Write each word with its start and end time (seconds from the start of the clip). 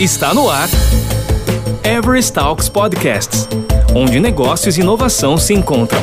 Está 0.00 0.34
no 0.34 0.50
ar 0.50 0.68
Everest 1.84 2.32
Talks 2.32 2.68
Podcasts, 2.68 3.48
onde 3.94 4.18
negócios 4.18 4.76
e 4.76 4.80
inovação 4.80 5.38
se 5.38 5.54
encontram. 5.54 6.00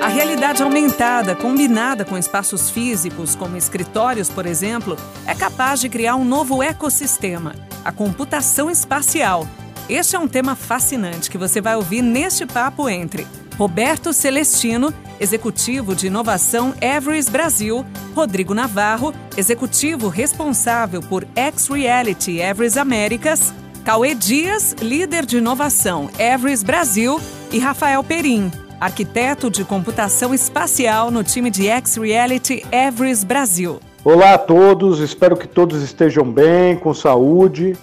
A 0.00 0.08
realidade 0.08 0.62
aumentada, 0.62 1.36
combinada 1.36 2.06
com 2.06 2.16
espaços 2.16 2.70
físicos, 2.70 3.34
como 3.34 3.58
escritórios, 3.58 4.30
por 4.30 4.46
exemplo, 4.46 4.96
é 5.26 5.34
capaz 5.34 5.78
de 5.78 5.90
criar 5.90 6.16
um 6.16 6.24
novo 6.24 6.62
ecossistema, 6.62 7.54
a 7.84 7.92
computação 7.92 8.70
espacial. 8.70 9.46
Este 9.90 10.16
é 10.16 10.18
um 10.18 10.26
tema 10.26 10.56
fascinante 10.56 11.30
que 11.30 11.36
você 11.36 11.60
vai 11.60 11.76
ouvir 11.76 12.00
neste 12.00 12.46
papo 12.46 12.88
entre 12.88 13.26
Roberto 13.58 14.12
Celestino, 14.12 14.94
executivo 15.18 15.92
de 15.92 16.06
inovação 16.06 16.72
Everest 16.80 17.28
Brasil, 17.28 17.84
Rodrigo 18.14 18.54
Navarro, 18.54 19.12
executivo 19.36 20.06
responsável 20.06 21.00
por 21.02 21.26
X-Reality 21.34 22.38
Everest 22.38 22.78
Américas, 22.78 23.52
Cauê 23.84 24.14
Dias, 24.14 24.76
líder 24.80 25.26
de 25.26 25.38
inovação 25.38 26.08
Everest 26.20 26.64
Brasil 26.64 27.20
e 27.50 27.58
Rafael 27.58 28.04
Perim, 28.04 28.48
arquiteto 28.80 29.50
de 29.50 29.64
computação 29.64 30.32
espacial 30.32 31.10
no 31.10 31.24
time 31.24 31.50
de 31.50 31.66
X-Reality 31.66 32.64
Everest 32.70 33.26
Brasil. 33.26 33.80
Olá 34.04 34.34
a 34.34 34.38
todos, 34.38 35.00
espero 35.00 35.36
que 35.36 35.48
todos 35.48 35.82
estejam 35.82 36.30
bem, 36.30 36.76
com 36.76 36.94
saúde. 36.94 37.76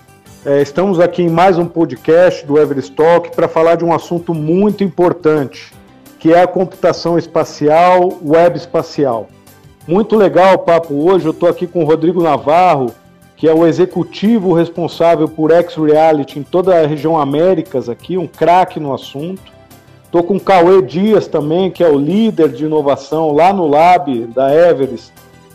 É, 0.47 0.61
estamos 0.61 0.99
aqui 0.99 1.23
em 1.23 1.27
mais 1.27 1.57
um 1.57 1.65
podcast 1.65 2.45
do 2.45 2.59
Everest 2.59 2.91
Talk 2.91 3.35
para 3.35 3.47
falar 3.47 3.77
de 3.77 3.83
um 3.83 3.91
assunto 3.91 4.31
muito 4.31 4.83
importante, 4.83 5.73
que 6.19 6.31
é 6.31 6.43
a 6.43 6.45
computação 6.45 7.17
espacial, 7.17 8.19
web 8.23 8.55
espacial. 8.55 9.27
Muito 9.87 10.15
legal 10.15 10.53
o 10.53 10.59
papo 10.59 10.93
hoje, 10.93 11.25
eu 11.25 11.31
estou 11.31 11.49
aqui 11.49 11.65
com 11.65 11.83
o 11.83 11.87
Rodrigo 11.87 12.21
Navarro, 12.21 12.91
que 13.35 13.47
é 13.47 13.53
o 13.55 13.65
executivo 13.65 14.53
responsável 14.53 15.27
por 15.27 15.51
X-Reality 15.51 16.37
em 16.37 16.43
toda 16.43 16.79
a 16.79 16.85
região 16.85 17.19
Américas 17.19 17.89
aqui, 17.89 18.15
um 18.15 18.27
craque 18.27 18.79
no 18.79 18.93
assunto. 18.93 19.51
Estou 20.03 20.21
com 20.21 20.35
o 20.35 20.39
Cauê 20.39 20.79
Dias 20.83 21.27
também, 21.27 21.71
que 21.71 21.83
é 21.83 21.89
o 21.89 21.97
líder 21.97 22.49
de 22.49 22.65
inovação 22.65 23.31
lá 23.31 23.51
no 23.51 23.67
Lab 23.67 24.27
da 24.27 24.53
Everest, 24.53 25.11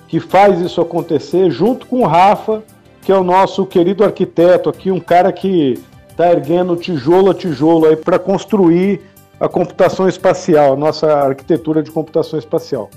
que 0.09 0.19
faz 0.19 0.61
isso 0.61 0.81
acontecer, 0.81 1.48
junto 1.48 1.87
com 1.87 2.00
o 2.00 2.06
Rafa, 2.09 2.65
que 3.03 3.11
é 3.11 3.15
o 3.15 3.25
nosso 3.25 3.65
querido 3.67 4.05
arquiteto 4.05 4.69
aqui, 4.69 4.91
um 4.91 5.01
cara 5.01 5.33
que 5.33 5.83
está 6.09 6.31
erguendo 6.31 6.77
tijolo 6.77 7.31
a 7.31 7.34
tijolo 7.34 7.87
aí 7.87 7.97
para 7.97 8.19
construir 8.19 9.01
a 9.39 9.48
computação 9.48 10.06
espacial, 10.06 10.75
a 10.75 10.77
nossa 10.77 11.11
arquitetura 11.11 11.83
de 11.83 11.91
computação 11.91 12.39
espacial. 12.39 12.91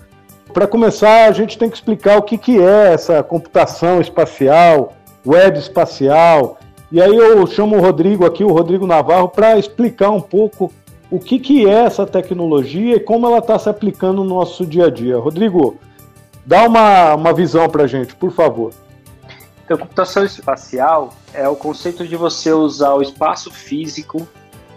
Para 0.54 0.68
começar, 0.68 1.30
a 1.30 1.31
gente 1.31 1.58
tem 1.58 1.70
que 1.70 1.76
explicar 1.76 2.18
o 2.18 2.22
que, 2.22 2.38
que 2.38 2.59
é 2.62 2.94
essa 2.94 3.24
computação 3.24 4.02
espacial, 4.02 4.94
web 5.26 5.58
espacial. 5.58 6.59
E 6.92 7.02
aí 7.02 7.16
eu 7.16 7.48
chamo 7.48 7.78
o 7.78 7.81
Rodrigo 7.81 8.26
aqui, 8.26 8.44
o 8.44 8.52
Rodrigo 8.52 8.86
Navarro, 8.86 9.30
para 9.30 9.58
explicar 9.58 10.12
um 10.12 10.22
pouco 10.22 10.72
o 11.09 11.20
que, 11.20 11.40
que 11.40 11.68
é 11.68 11.86
essa 11.86 12.06
tecnologia 12.06 12.98
e 12.98 13.00
como 13.00 13.26
ela 13.26 13.38
está 13.38 13.58
se 13.58 13.70
aplicando 13.70 14.24
no 14.24 14.36
nosso 14.36 14.66
dia 14.66 14.88
a 14.88 14.90
dia. 14.90 15.18
Rodrigo, 15.18 15.78
dá 16.46 16.68
uma, 16.68 17.16
uma 17.16 17.34
visão 17.34 17.70
para 17.70 17.84
a 17.84 17.88
gente, 17.88 18.16
por 18.16 18.31
favor. 18.31 18.72
Então, 19.74 19.88
computação 19.88 20.24
espacial 20.24 21.16
é 21.34 21.48
o 21.48 21.56
conceito 21.56 22.08
de 22.08 22.16
você 22.16 22.52
usar 22.52 22.94
o 22.94 23.02
espaço 23.02 23.52
físico 23.52 24.28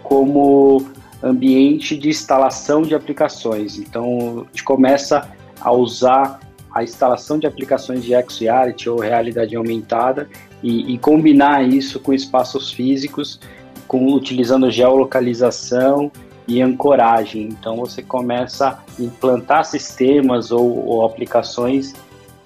como 0.01 0.87
ambiente 1.21 1.95
de 1.95 2.09
instalação 2.09 2.81
de 2.81 2.95
aplicações. 2.95 3.77
Então, 3.77 4.39
a 4.41 4.43
gente 4.45 4.63
começa 4.63 5.29
a 5.61 5.71
usar 5.71 6.39
a 6.73 6.83
instalação 6.83 7.37
de 7.37 7.45
aplicações 7.45 8.03
de 8.03 8.13
XR 8.13 8.89
ou 8.89 8.99
realidade 8.99 9.55
aumentada 9.55 10.27
e, 10.63 10.93
e, 10.93 10.97
combinar 10.97 11.63
isso 11.63 11.99
com 11.99 12.11
espaços 12.11 12.71
físicos, 12.71 13.39
com, 13.87 14.11
utilizando 14.13 14.71
geolocalização 14.71 16.11
e 16.47 16.59
ancoragem. 16.59 17.43
Então, 17.43 17.75
você 17.77 18.01
começa 18.01 18.69
a 18.69 19.01
implantar 19.01 19.63
sistemas 19.63 20.51
ou, 20.51 20.87
ou 20.87 21.05
aplicações 21.05 21.93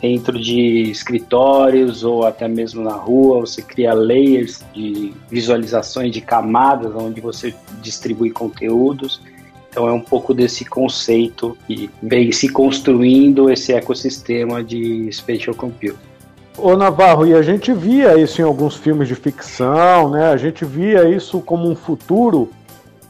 dentro 0.01 0.39
de 0.39 0.89
escritórios 0.89 2.03
ou 2.03 2.25
até 2.25 2.47
mesmo 2.47 2.83
na 2.83 2.95
rua, 2.95 3.41
você 3.41 3.61
cria 3.61 3.93
layers 3.93 4.63
de 4.73 5.13
visualizações 5.29 6.11
de 6.11 6.19
camadas 6.19 6.91
onde 6.95 7.21
você 7.21 7.53
distribui 7.81 8.31
conteúdos. 8.31 9.21
Então 9.69 9.87
é 9.87 9.91
um 9.91 10.01
pouco 10.01 10.33
desse 10.33 10.65
conceito 10.65 11.57
que 11.67 11.89
vem 12.01 12.31
se 12.31 12.49
construindo 12.49 13.49
esse 13.49 13.71
ecossistema 13.71 14.63
de 14.63 15.09
spatial 15.11 15.55
computing. 15.55 16.11
Ô 16.57 16.75
Navarro, 16.75 17.25
e 17.25 17.33
a 17.33 17.41
gente 17.41 17.71
via 17.71 18.19
isso 18.19 18.41
em 18.41 18.43
alguns 18.43 18.75
filmes 18.75 19.07
de 19.07 19.15
ficção, 19.15 20.09
né? 20.09 20.29
A 20.29 20.37
gente 20.37 20.65
via 20.65 21.07
isso 21.07 21.39
como 21.39 21.69
um 21.69 21.75
futuro 21.75 22.49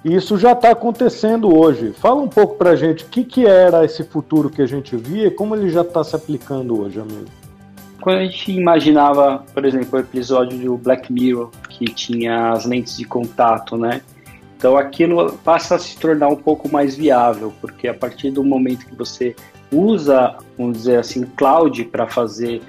e 0.04 0.16
isso 0.16 0.38
já 0.38 0.54
está 0.54 0.72
acontecendo 0.72 1.56
hoje. 1.56 1.94
Fala 1.94 2.22
um 2.22 2.28
pouco 2.28 2.56
para 2.56 2.72
a 2.72 2.76
gente 2.76 3.04
o 3.04 3.08
que, 3.08 3.24
que 3.24 3.46
era 3.46 3.86
esse 3.86 4.04
futuro 4.04 4.50
que 4.50 4.62
a 4.62 4.66
gente 4.66 4.96
via 4.96 5.28
e 5.28 5.32
como 5.32 5.56
ele 5.56 5.70
já 5.70 5.82
está 5.82 6.04
se 6.04 6.16
aplicando 6.16 6.82
hoje, 6.82 7.00
amigo. 7.00 7.26
Quando 8.02 8.18
a 8.18 8.26
gente 8.26 8.52
imaginava, 8.52 9.44
por 9.54 9.64
exemplo, 9.64 10.00
o 10.00 10.02
episódio 10.02 10.58
do 10.58 10.76
Black 10.76 11.14
Mirror, 11.14 11.52
que 11.70 11.86
tinha 11.86 12.52
as 12.52 12.66
lentes 12.66 12.98
de 12.98 13.06
contato, 13.06 13.78
né? 13.78 14.02
Então 14.58 14.76
aquilo 14.76 15.38
passa 15.44 15.76
a 15.76 15.80
se 15.80 15.96
tornar 15.98 16.30
um 16.30 16.36
pouco 16.36 16.68
mais 16.68 16.96
viável, 16.96 17.54
porque 17.62 17.88
a 17.88 17.94
partir 17.94 18.32
do 18.32 18.44
momento 18.44 18.88
que 18.88 18.96
você 18.96 19.36
usa, 19.72 20.36
vamos 20.58 20.80
dizer 20.80 20.98
assim, 20.98 21.24
cloud 21.36 21.84
para 21.86 22.08
fazer 22.08 22.62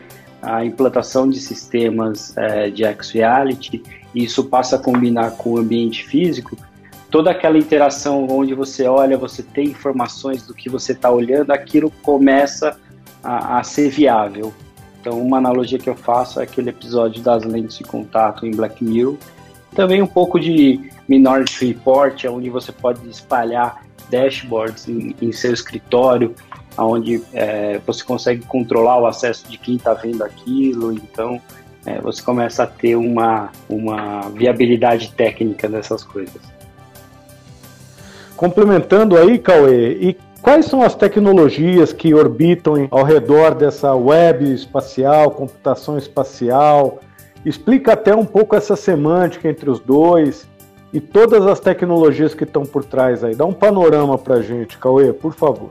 a 0.43 0.65
implantação 0.65 1.29
de 1.29 1.41
sistemas 1.41 2.37
é, 2.37 2.69
de 2.69 2.85
X-Reality, 2.85 3.83
isso 4.15 4.45
passa 4.45 4.77
a 4.77 4.79
combinar 4.79 5.33
com 5.33 5.53
o 5.53 5.59
ambiente 5.59 6.05
físico, 6.05 6.57
toda 7.13 7.31
aquela 7.31 7.59
interação 7.59 8.27
onde 8.31 8.55
você 8.55 8.89
olha, 8.89 9.19
você 9.19 9.43
tem 9.43 9.67
informações 9.67 10.47
do 10.47 10.55
que 10.55 10.71
você 10.71 10.93
está 10.93 11.11
olhando, 11.11 11.51
aquilo 11.51 11.91
começa 12.03 12.81
a, 13.23 13.59
a, 13.59 13.63
ser 13.63 13.91
viável. 13.91 14.53
Então, 14.99 15.21
uma 15.21 15.37
analogia 15.37 15.79
que 15.79 15.91
eu 15.91 15.95
faço 15.95 16.41
é 16.41 16.45
aquele 16.45 16.71
episódio 16.71 17.23
das 17.23 17.45
lentes 17.45 17.77
de 17.77 17.85
contato 17.85 18.47
em 18.47 18.51
Black 18.53 18.83
Mirror. 18.83 19.19
Também 19.75 20.01
um 20.01 20.07
pouco 20.07 20.41
de 20.41 20.91
Minority 21.07 21.67
Report, 21.67 22.25
onde 22.25 22.49
você 22.49 22.73
pode 22.73 23.07
espalhar 23.07 23.85
dashboards 24.09 24.89
em, 24.89 25.15
em 25.21 25.33
seu 25.33 25.53
escritório, 25.53 26.35
onde 26.79 27.23
é, 27.35 27.79
você 27.87 28.03
consegue 28.03 28.47
controlar 28.47 28.99
o 28.99 29.07
acesso 29.07 29.47
de 29.51 29.59
quem 29.59 29.77
está 29.77 29.93
vendo 29.93 30.25
aquilo. 30.25 30.93
Então, 30.93 31.39
é, 31.85 32.01
você 32.01 32.23
começa 32.23 32.63
a 32.63 32.67
ter 32.67 32.97
uma, 32.97 33.51
uma 33.69 34.31
viabilidade 34.31 35.13
técnica 35.13 35.69
dessas 35.69 36.03
coisas. 36.03 36.52
Complementando 38.43 39.17
aí, 39.17 39.39
Cauê, 39.39 39.93
e 39.93 40.19
quais 40.43 40.67
são 40.67 40.83
as 40.83 40.97
tecnologias 40.97 41.93
que 41.93 42.13
orbitam 42.13 42.89
ao 42.91 43.05
redor 43.05 43.55
dessa 43.55 43.95
web 43.95 44.53
espacial, 44.53 45.31
computação 45.31 45.97
espacial? 45.97 46.99
Explica 47.47 47.93
até 47.93 48.13
um 48.13 48.25
pouco 48.25 48.57
essa 48.57 48.75
semântica 48.75 49.49
entre 49.49 49.71
os 49.71 49.79
dois 49.79 50.45
e 50.93 51.01
todas 51.01 51.47
as 51.47 51.61
tecnologias 51.61 52.35
que 52.35 52.43
estão 52.43 52.65
por 52.65 52.85
trás 52.85 53.23
aí. 53.23 53.37
Dá 53.37 53.45
um 53.45 53.53
panorama 53.53 54.19
para 54.19 54.39
a 54.39 54.43
gente, 54.43 54.77
Cauê, 54.77 55.13
por 55.13 55.35
favor. 55.35 55.71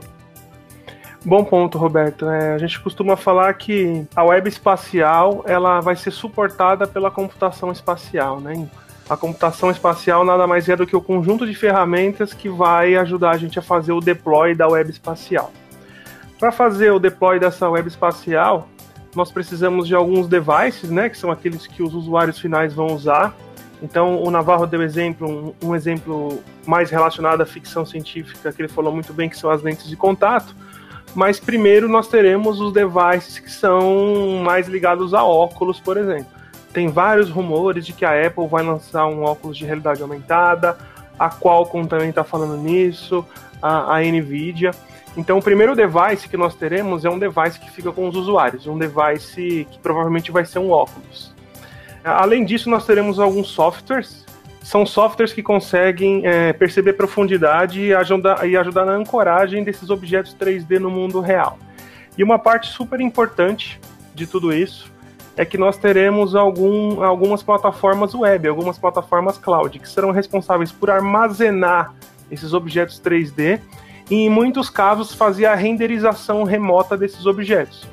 Bom 1.22 1.44
ponto, 1.44 1.76
Roberto. 1.76 2.26
É, 2.26 2.54
a 2.54 2.58
gente 2.58 2.80
costuma 2.80 3.18
falar 3.18 3.52
que 3.52 4.06
a 4.16 4.24
web 4.24 4.48
espacial 4.48 5.44
ela 5.46 5.80
vai 5.80 5.94
ser 5.94 6.10
suportada 6.10 6.86
pela 6.86 7.10
computação 7.10 7.70
espacial, 7.70 8.40
né? 8.40 8.66
A 9.12 9.16
computação 9.18 9.70
espacial 9.70 10.24
nada 10.24 10.46
mais 10.46 10.66
é 10.70 10.74
do 10.74 10.86
que 10.86 10.96
o 10.96 11.00
conjunto 11.02 11.46
de 11.46 11.54
ferramentas 11.54 12.32
que 12.32 12.48
vai 12.48 12.96
ajudar 12.96 13.32
a 13.32 13.36
gente 13.36 13.58
a 13.58 13.62
fazer 13.62 13.92
o 13.92 14.00
deploy 14.00 14.54
da 14.54 14.66
web 14.66 14.90
espacial. 14.90 15.52
Para 16.38 16.50
fazer 16.50 16.90
o 16.92 16.98
deploy 16.98 17.38
dessa 17.38 17.68
web 17.68 17.86
espacial, 17.86 18.66
nós 19.14 19.30
precisamos 19.30 19.86
de 19.86 19.94
alguns 19.94 20.26
devices, 20.26 20.88
né, 20.88 21.10
que 21.10 21.18
são 21.18 21.30
aqueles 21.30 21.66
que 21.66 21.82
os 21.82 21.92
usuários 21.92 22.38
finais 22.38 22.72
vão 22.72 22.86
usar. 22.86 23.36
Então, 23.82 24.22
o 24.22 24.30
Navarro 24.30 24.66
deu 24.66 24.80
exemplo, 24.82 25.54
um, 25.62 25.68
um 25.68 25.76
exemplo 25.76 26.42
mais 26.66 26.88
relacionado 26.88 27.42
à 27.42 27.46
ficção 27.46 27.84
científica, 27.84 28.50
que 28.50 28.62
ele 28.62 28.68
falou 28.68 28.94
muito 28.94 29.12
bem, 29.12 29.28
que 29.28 29.36
são 29.36 29.50
as 29.50 29.60
lentes 29.60 29.90
de 29.90 29.94
contato. 29.94 30.56
Mas 31.14 31.38
primeiro 31.38 31.86
nós 31.86 32.08
teremos 32.08 32.62
os 32.62 32.72
devices 32.72 33.38
que 33.38 33.50
são 33.50 34.42
mais 34.42 34.68
ligados 34.68 35.12
a 35.12 35.22
óculos, 35.22 35.78
por 35.78 35.98
exemplo. 35.98 36.41
Tem 36.72 36.88
vários 36.88 37.28
rumores 37.28 37.84
de 37.84 37.92
que 37.92 38.04
a 38.04 38.26
Apple 38.26 38.46
vai 38.46 38.62
lançar 38.62 39.06
um 39.06 39.22
óculos 39.22 39.56
de 39.56 39.64
realidade 39.64 40.00
aumentada, 40.02 40.78
a 41.18 41.28
Qualcomm 41.28 41.86
também 41.86 42.08
está 42.08 42.24
falando 42.24 42.56
nisso, 42.56 43.24
a, 43.60 43.96
a 43.96 44.00
Nvidia. 44.00 44.70
Então, 45.16 45.38
o 45.38 45.42
primeiro 45.42 45.76
device 45.76 46.28
que 46.28 46.36
nós 46.36 46.54
teremos 46.54 47.04
é 47.04 47.10
um 47.10 47.18
device 47.18 47.60
que 47.60 47.70
fica 47.70 47.92
com 47.92 48.08
os 48.08 48.16
usuários, 48.16 48.66
um 48.66 48.78
device 48.78 49.66
que 49.70 49.78
provavelmente 49.78 50.32
vai 50.32 50.44
ser 50.44 50.58
um 50.58 50.70
óculos. 50.70 51.34
Além 52.02 52.44
disso, 52.44 52.70
nós 52.70 52.86
teremos 52.86 53.20
alguns 53.20 53.48
softwares. 53.48 54.24
São 54.62 54.86
softwares 54.86 55.32
que 55.32 55.42
conseguem 55.42 56.22
é, 56.24 56.52
perceber 56.52 56.94
profundidade 56.94 57.80
e 57.80 57.94
ajudar, 57.94 58.48
e 58.48 58.56
ajudar 58.56 58.86
na 58.86 58.92
ancoragem 58.92 59.62
desses 59.62 59.90
objetos 59.90 60.34
3D 60.34 60.78
no 60.78 60.90
mundo 60.90 61.20
real. 61.20 61.58
E 62.16 62.24
uma 62.24 62.38
parte 62.38 62.68
super 62.68 63.00
importante 63.00 63.80
de 64.14 64.26
tudo 64.26 64.52
isso 64.52 64.91
é 65.36 65.44
que 65.44 65.56
nós 65.56 65.76
teremos 65.76 66.34
algum, 66.34 67.02
algumas 67.02 67.42
plataformas 67.42 68.14
web, 68.14 68.48
algumas 68.48 68.78
plataformas 68.78 69.38
cloud, 69.38 69.78
que 69.78 69.88
serão 69.88 70.10
responsáveis 70.10 70.70
por 70.70 70.90
armazenar 70.90 71.94
esses 72.30 72.52
objetos 72.52 73.00
3D 73.00 73.60
e, 74.10 74.16
em 74.16 74.28
muitos 74.28 74.68
casos, 74.68 75.14
fazer 75.14 75.46
a 75.46 75.54
renderização 75.54 76.44
remota 76.44 76.96
desses 76.96 77.24
objetos. 77.26 77.86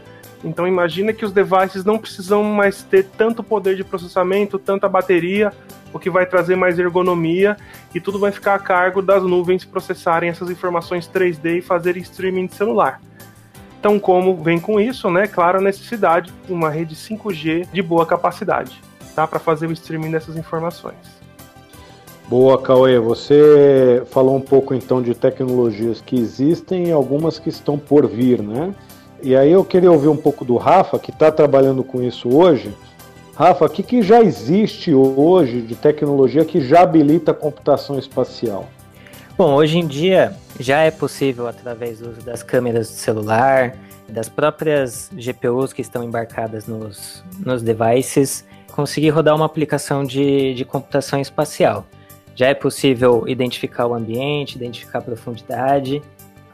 Então, 0.43 0.67
imagina 0.67 1.11
que 1.11 1.25
os 1.25 1.31
devices 1.31 1.83
não 1.83 1.97
precisam 1.97 2.43
mais 2.43 2.83
ter 2.83 3.05
tanto 3.05 3.43
poder 3.43 3.75
de 3.75 3.83
processamento, 3.83 4.57
tanta 4.57 4.87
bateria, 4.87 5.51
o 5.93 5.99
que 5.99 6.09
vai 6.09 6.25
trazer 6.25 6.55
mais 6.55 6.77
ergonomia 6.77 7.57
e 7.93 7.99
tudo 7.99 8.19
vai 8.19 8.31
ficar 8.31 8.55
a 8.55 8.59
cargo 8.59 9.01
das 9.01 9.23
nuvens 9.23 9.65
processarem 9.65 10.29
essas 10.29 10.49
informações 10.49 11.09
3D 11.09 11.57
e 11.57 11.61
fazerem 11.61 12.01
streaming 12.01 12.45
de 12.45 12.55
celular. 12.55 13.01
Então, 13.79 13.97
como 13.97 14.35
vem 14.35 14.59
com 14.59 14.77
isso, 14.79 15.09
né? 15.09 15.25
Claro, 15.25 15.59
a 15.59 15.61
necessidade 15.61 16.33
de 16.45 16.51
uma 16.51 16.69
rede 16.69 16.95
5G 16.95 17.69
de 17.71 17.81
boa 17.81 18.05
capacidade, 18.05 18.81
tá? 19.15 19.25
Para 19.25 19.39
fazer 19.39 19.67
o 19.67 19.71
streaming 19.71 20.11
dessas 20.11 20.35
informações. 20.35 20.97
Boa, 22.27 22.61
Cauê. 22.61 22.99
Você 22.99 24.03
falou 24.11 24.35
um 24.35 24.41
pouco 24.41 24.73
então 24.73 25.01
de 25.01 25.15
tecnologias 25.15 26.01
que 26.01 26.17
existem 26.17 26.89
e 26.89 26.91
algumas 26.91 27.39
que 27.39 27.47
estão 27.47 27.77
por 27.77 28.05
vir, 28.05 28.41
né? 28.41 28.75
E 29.23 29.33
aí 29.33 29.51
eu 29.51 29.63
queria 29.63 29.91
ouvir 29.91 30.09
um 30.09 30.17
pouco 30.17 30.43
do 30.43 30.57
Rafa, 30.57 30.99
que 30.99 31.11
está 31.11 31.31
trabalhando 31.31 31.83
com 31.83 32.03
isso 32.03 32.35
hoje. 32.35 32.73
Rafa, 33.33 33.65
o 33.65 33.69
que, 33.69 33.81
que 33.81 34.01
já 34.01 34.21
existe 34.21 34.93
hoje 34.93 35.61
de 35.61 35.75
tecnologia 35.75 36.43
que 36.43 36.59
já 36.59 36.81
habilita 36.81 37.31
a 37.31 37.33
computação 37.33 37.97
espacial? 37.97 38.67
Bom, 39.39 39.53
hoje 39.53 39.77
em 39.77 39.87
dia 39.87 40.35
já 40.59 40.81
é 40.81 40.91
possível, 40.91 41.47
através 41.47 41.99
do 41.99 42.09
uso 42.09 42.19
das 42.19 42.43
câmeras 42.43 42.89
do 42.89 42.95
celular, 42.95 43.73
das 44.09 44.27
próprias 44.27 45.09
GPUs 45.13 45.71
que 45.71 45.81
estão 45.81 46.03
embarcadas 46.03 46.67
nos, 46.67 47.23
nos 47.45 47.61
devices, 47.61 48.45
conseguir 48.73 49.11
rodar 49.11 49.33
uma 49.33 49.45
aplicação 49.45 50.03
de, 50.03 50.53
de 50.53 50.65
computação 50.65 51.21
espacial. 51.21 51.85
Já 52.35 52.47
é 52.47 52.53
possível 52.53 53.23
identificar 53.29 53.87
o 53.87 53.93
ambiente, 53.93 54.57
identificar 54.57 54.99
a 54.99 55.03
profundidade. 55.03 56.01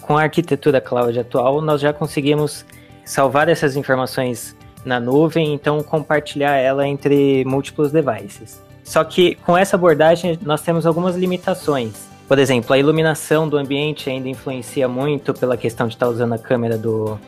Com 0.03 0.15
a 0.15 0.21
arquitetura 0.21 0.79
cloud 0.79 1.19
atual, 1.19 1.61
nós 1.63 1.81
já 1.81 1.91
conseguimos 1.91 2.63
salvar 3.03 3.49
essas 3.49 3.75
informações 3.75 4.55
na 4.85 4.99
nuvem, 4.99 5.55
então 5.55 5.81
compartilhar 5.81 6.55
ela 6.57 6.87
entre 6.87 7.43
múltiplos 7.45 7.91
devices. 7.91 8.61
Só 8.83 9.03
que 9.03 9.33
com 9.37 9.57
essa 9.57 9.75
abordagem 9.75 10.37
nós 10.43 10.61
temos 10.61 10.85
algumas 10.85 11.15
limitações. 11.15 12.13
Por 12.27 12.39
exemplo, 12.39 12.73
a 12.73 12.77
iluminação 12.77 13.47
do 13.47 13.57
ambiente 13.57 14.09
ainda 14.09 14.27
influencia 14.27 14.87
muito 14.87 15.33
pela 15.33 15.55
questão 15.55 15.87
de 15.87 15.93
estar 15.93 16.07
usando 16.07 16.33
a 16.33 16.39
câmera 16.39 16.77
do, 16.77 17.19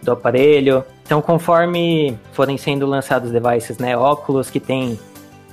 do 0.00 0.12
aparelho. 0.12 0.84
Então, 1.04 1.20
conforme 1.20 2.16
forem 2.32 2.56
sendo 2.56 2.86
lançados 2.86 3.32
devices, 3.32 3.78
né, 3.78 3.96
óculos 3.96 4.50
que 4.50 4.60
têm 4.60 4.98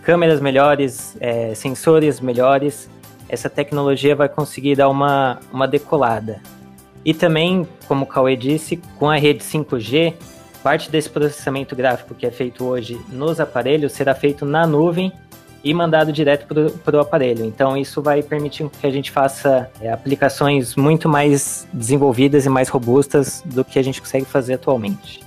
câmeras 0.03 0.39
melhores, 0.39 1.17
é, 1.19 1.55
sensores 1.55 2.19
melhores, 2.19 2.89
essa 3.27 3.49
tecnologia 3.49 4.15
vai 4.15 4.29
conseguir 4.29 4.75
dar 4.75 4.89
uma, 4.89 5.39
uma 5.51 5.67
decolada. 5.67 6.41
E 7.03 7.13
também, 7.13 7.67
como 7.87 8.03
o 8.03 8.07
Cauê 8.07 8.35
disse, 8.35 8.77
com 8.99 9.09
a 9.09 9.15
rede 9.15 9.43
5G, 9.43 10.13
parte 10.61 10.91
desse 10.91 11.09
processamento 11.09 11.75
gráfico 11.75 12.13
que 12.13 12.25
é 12.25 12.29
feito 12.29 12.63
hoje 12.65 12.99
nos 13.09 13.39
aparelhos 13.39 13.93
será 13.93 14.13
feito 14.13 14.45
na 14.45 14.67
nuvem 14.67 15.11
e 15.63 15.73
mandado 15.73 16.11
direto 16.11 16.45
para 16.83 16.97
o 16.97 16.99
aparelho. 16.99 17.45
Então 17.45 17.77
isso 17.77 18.01
vai 18.01 18.23
permitir 18.23 18.67
que 18.69 18.87
a 18.87 18.91
gente 18.91 19.11
faça 19.11 19.69
é, 19.79 19.91
aplicações 19.91 20.75
muito 20.75 21.07
mais 21.07 21.67
desenvolvidas 21.71 22.45
e 22.45 22.49
mais 22.49 22.69
robustas 22.69 23.43
do 23.45 23.63
que 23.63 23.77
a 23.77 23.83
gente 23.83 24.01
consegue 24.01 24.25
fazer 24.25 24.55
atualmente. 24.55 25.21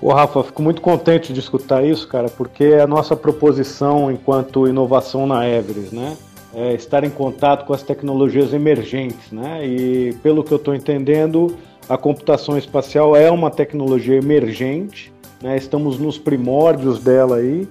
Pô, 0.00 0.14
Rafa, 0.14 0.42
fico 0.44 0.62
muito 0.62 0.80
contente 0.80 1.30
de 1.30 1.40
escutar 1.40 1.84
isso, 1.84 2.08
cara, 2.08 2.28
porque 2.30 2.64
é 2.64 2.80
a 2.80 2.86
nossa 2.86 3.14
proposição 3.14 4.10
enquanto 4.10 4.66
inovação 4.66 5.26
na 5.26 5.46
Everest, 5.46 5.94
né? 5.94 6.16
É 6.54 6.72
estar 6.72 7.04
em 7.04 7.10
contato 7.10 7.66
com 7.66 7.74
as 7.74 7.82
tecnologias 7.82 8.54
emergentes, 8.54 9.30
né? 9.30 9.64
E 9.64 10.14
pelo 10.22 10.42
que 10.42 10.52
eu 10.52 10.56
estou 10.56 10.74
entendendo, 10.74 11.54
a 11.86 11.98
computação 11.98 12.56
espacial 12.56 13.14
é 13.14 13.30
uma 13.30 13.50
tecnologia 13.50 14.16
emergente, 14.16 15.12
né? 15.42 15.58
Estamos 15.58 15.98
nos 15.98 16.16
primórdios 16.16 16.98
dela 17.00 17.36
aí 17.36 17.68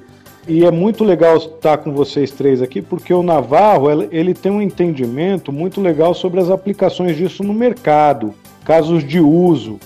e 0.50 0.66
é 0.66 0.72
muito 0.72 1.04
legal 1.04 1.38
estar 1.38 1.78
com 1.78 1.94
vocês 1.94 2.32
três 2.32 2.60
aqui, 2.60 2.82
porque 2.82 3.14
o 3.14 3.22
Navarro 3.22 3.92
ele 4.12 4.34
tem 4.34 4.52
um 4.52 4.60
entendimento 4.60 5.52
muito 5.52 5.80
legal 5.80 6.16
sobre 6.16 6.40
as 6.40 6.50
aplicações 6.50 7.16
disso 7.16 7.44
no 7.44 7.54
mercado, 7.54 8.34
casos 8.66 9.08
de 9.08 9.20
uso. 9.20 9.80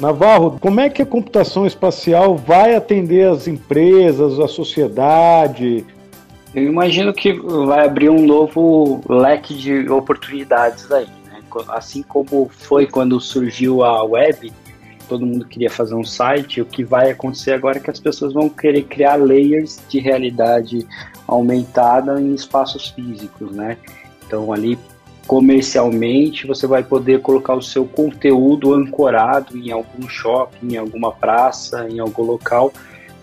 Navarro, 0.00 0.56
como 0.60 0.78
é 0.78 0.88
que 0.88 1.02
a 1.02 1.06
computação 1.06 1.66
espacial 1.66 2.36
vai 2.36 2.76
atender 2.76 3.28
as 3.28 3.48
empresas, 3.48 4.38
a 4.38 4.46
sociedade? 4.46 5.84
Eu 6.54 6.62
imagino 6.62 7.12
que 7.12 7.32
vai 7.32 7.84
abrir 7.84 8.08
um 8.08 8.24
novo 8.24 9.00
leque 9.08 9.52
de 9.52 9.90
oportunidades 9.90 10.92
aí. 10.92 11.08
Né? 11.26 11.40
Assim 11.70 12.04
como 12.04 12.48
foi 12.48 12.86
quando 12.86 13.20
surgiu 13.20 13.82
a 13.82 14.04
web, 14.04 14.52
todo 15.08 15.26
mundo 15.26 15.46
queria 15.46 15.70
fazer 15.70 15.94
um 15.94 16.04
site, 16.04 16.60
o 16.60 16.66
que 16.66 16.84
vai 16.84 17.10
acontecer 17.10 17.52
agora 17.52 17.78
é 17.78 17.80
que 17.80 17.90
as 17.90 18.00
pessoas 18.00 18.32
vão 18.32 18.48
querer 18.48 18.82
criar 18.82 19.16
layers 19.16 19.78
de 19.88 19.98
realidade 19.98 20.86
aumentada 21.26 22.20
em 22.20 22.34
espaços 22.34 22.88
físicos, 22.88 23.50
né? 23.52 23.76
Então 24.26 24.52
ali 24.52 24.78
comercialmente 25.26 26.46
você 26.46 26.66
vai 26.66 26.82
poder 26.82 27.20
colocar 27.20 27.54
o 27.54 27.62
seu 27.62 27.84
conteúdo 27.84 28.72
ancorado 28.72 29.58
em 29.58 29.70
algum 29.70 30.08
shopping, 30.08 30.74
em 30.74 30.76
alguma 30.76 31.12
praça, 31.12 31.86
em 31.88 31.98
algum 31.98 32.22
local 32.22 32.72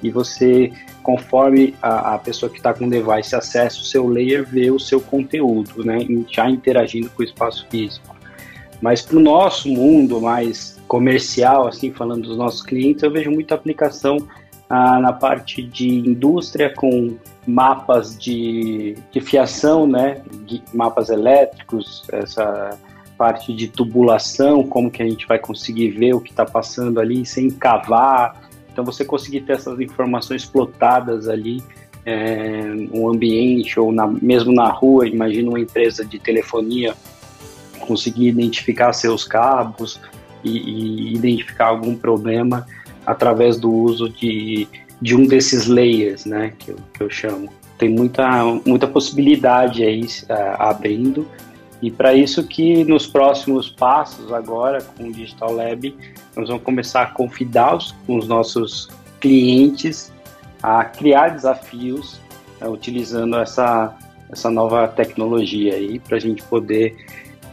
e 0.06 0.12
você, 0.12 0.72
conforme 1.02 1.74
a, 1.82 2.14
a 2.14 2.20
pessoa 2.20 2.50
que 2.50 2.58
está 2.58 2.74
com 2.74 2.86
o 2.86 2.90
device 2.90 3.36
acessa 3.36 3.80
o 3.80 3.84
seu 3.84 4.08
layer, 4.08 4.46
vê 4.46 4.70
o 4.70 4.80
seu 4.80 5.02
conteúdo, 5.02 5.84
né? 5.84 5.98
Já 6.32 6.48
interagindo 6.48 7.10
com 7.10 7.24
o 7.24 7.26
espaço 7.26 7.66
físico. 7.72 8.16
Mas 8.80 9.02
para 9.02 9.18
o 9.18 9.20
nosso 9.20 9.68
mundo 9.68 10.22
mais 10.22 10.75
comercial, 10.88 11.68
assim, 11.68 11.92
falando 11.92 12.24
dos 12.24 12.38
nossos 12.38 12.62
clientes, 12.62 13.04
eu 13.04 13.12
vejo 13.12 13.32
muita 13.32 13.56
aplicação 13.56 14.18
ah, 14.70 15.00
na 15.00 15.14
parte 15.14 15.62
de 15.62 15.88
indústria 15.88 16.74
com 16.74 17.16
mapas 17.46 18.18
de, 18.18 18.96
de 19.12 19.22
fiação, 19.22 19.86
né, 19.86 20.22
de 20.46 20.62
mapas 20.74 21.10
elétricos, 21.10 22.04
essa 22.12 22.78
parte 23.18 23.54
de 23.54 23.68
tubulação, 23.68 24.64
como 24.64 24.92
que 24.92 25.02
a 25.02 25.08
gente 25.08 25.28
vai 25.28 25.40
conseguir 25.40 25.92
ver 25.92 26.14
o 26.14 26.20
que 26.20 26.32
está 26.32 26.46
passando 26.46 27.00
ali 27.00 27.26
sem 27.26 27.50
cavar. 27.50 28.42
Então 28.72 28.84
você 28.84 29.06
conseguir 29.06 29.42
ter 29.42 29.54
essas 29.54 29.80
informações 29.80 30.46
plotadas 30.46 31.30
ali 31.30 31.64
é, 32.06 32.64
no 32.64 33.10
ambiente 33.10 33.80
ou 33.80 33.92
na, 33.92 34.06
mesmo 34.06 34.52
na 34.54 34.70
rua, 34.70 35.08
imagina 35.08 35.50
uma 35.50 35.60
empresa 35.60 36.04
de 36.04 36.20
telefonia 36.20 36.94
conseguir 37.80 38.28
identificar 38.28 38.92
seus 38.94 39.24
cabos, 39.24 40.00
e, 40.46 40.58
e 40.58 41.16
identificar 41.16 41.68
algum 41.68 41.96
problema 41.96 42.66
através 43.06 43.58
do 43.58 43.72
uso 43.72 44.10
de, 44.10 44.68
de 45.02 45.16
um 45.16 45.26
desses 45.26 45.68
layers, 45.68 46.26
né, 46.26 46.54
que 46.58 46.72
eu, 46.72 46.78
que 46.94 47.04
eu 47.04 47.10
chamo. 47.10 47.50
Tem 47.78 47.90
muita, 47.90 48.44
muita 48.66 48.88
possibilidade 48.88 49.84
aí 49.84 50.04
uh, 50.04 50.62
abrindo, 50.62 51.28
e 51.82 51.92
para 51.92 52.14
isso 52.14 52.48
que 52.48 52.84
nos 52.86 53.06
próximos 53.06 53.70
passos 53.70 54.32
agora, 54.32 54.82
com 54.82 55.04
o 55.04 55.12
Digital 55.12 55.52
Lab, 55.52 55.96
nós 56.36 56.48
vamos 56.48 56.64
começar 56.64 57.02
a 57.02 57.08
convidar 57.08 57.76
os, 57.76 57.94
os 58.08 58.28
nossos 58.28 58.90
clientes 59.20 60.12
a 60.64 60.86
criar 60.86 61.30
desafios 61.30 62.20
uh, 62.62 62.70
utilizando 62.70 63.38
essa, 63.38 63.94
essa 64.32 64.50
nova 64.50 64.88
tecnologia 64.88 65.76
aí, 65.76 66.00
para 66.00 66.16
a 66.16 66.20
gente 66.20 66.42
poder 66.44 66.96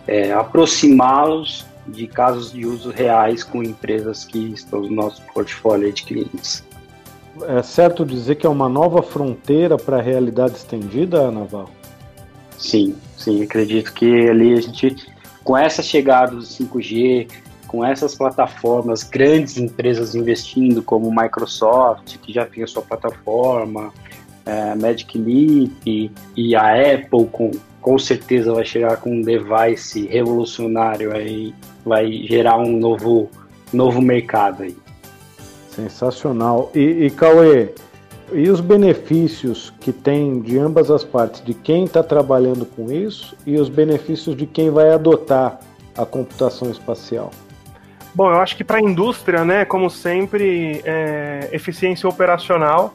é, 0.07 0.33
aproximá-los 0.33 1.67
de 1.87 2.07
casos 2.07 2.53
de 2.53 2.65
uso 2.65 2.91
reais 2.91 3.43
com 3.43 3.63
empresas 3.63 4.25
que 4.25 4.39
estão 4.53 4.83
no 4.83 4.91
nosso 4.91 5.23
portfólio 5.35 5.93
de 5.93 6.03
clientes. 6.05 6.65
É 7.43 7.63
certo 7.63 8.05
dizer 8.05 8.37
que 8.37 8.47
é 8.47 8.51
uma 8.51 8.69
nova 8.69 9.03
fronteira 9.03 9.77
para 9.77 9.99
a 9.99 10.03
realidade 10.03 10.57
estendida, 10.57 11.31
Naval? 11.31 11.71
Sim, 12.59 12.95
sim, 13.17 13.43
acredito 13.43 13.93
que 13.93 14.29
ali 14.29 14.53
a 14.53 14.61
gente, 14.61 14.97
com 15.43 15.57
essa 15.57 15.83
chegada 15.83 16.37
do 16.37 16.43
5G, 16.43 17.29
com 17.67 17.85
essas 17.85 18.15
plataformas, 18.15 19.03
grandes 19.03 19.57
empresas 19.57 20.15
investindo, 20.15 20.83
como 20.83 21.11
Microsoft, 21.11 22.19
que 22.19 22.33
já 22.33 22.45
tem 22.45 22.63
a 22.63 22.67
sua 22.67 22.83
plataforma, 22.83 23.93
é, 24.45 24.75
Magic 24.75 25.17
Leap 25.19 26.13
e 26.37 26.55
a 26.55 26.95
Apple 26.95 27.27
com 27.33 27.51
com 27.83 27.99
certeza 27.99 28.55
vai 28.55 28.65
chegar 28.65 28.97
com 28.99 29.11
um 29.11 29.21
device 29.21 30.07
revolucionário 30.07 31.15
aí, 31.15 31.53
vai 31.85 32.11
gerar 32.29 32.57
um 32.57 32.79
novo, 32.79 33.29
novo 33.73 34.01
mercado 34.01 34.63
aí. 34.63 34.77
Sensacional. 35.69 36.71
E, 36.75 37.07
e 37.07 37.11
Cauê, 37.11 37.71
e 38.33 38.49
os 38.49 38.61
benefícios 38.61 39.75
que 39.81 39.93
tem 39.93 40.41
de 40.41 40.59
ambas 40.59 40.91
as 40.91 41.03
partes, 41.03 41.45
de 41.45 41.53
quem 41.53 41.85
está 41.85 42.03
trabalhando 42.05 42.65
com 42.65 42.91
isso 42.91 43.37
e 43.45 43.57
os 43.57 43.69
benefícios 43.69 44.37
de 44.37 44.47
quem 44.47 44.71
vai 44.71 44.93
adotar 44.93 45.59
a 45.99 46.07
computação 46.07 46.71
espacial? 46.71 47.31
Bom, 48.15 48.31
eu 48.31 48.41
acho 48.41 48.57
que 48.57 48.63
para 48.63 48.77
a 48.77 48.81
indústria, 48.81 49.45
né, 49.45 49.65
como 49.65 49.91
sempre, 49.91 50.83
é, 50.85 51.49
eficiência 51.53 52.09
operacional, 52.09 52.93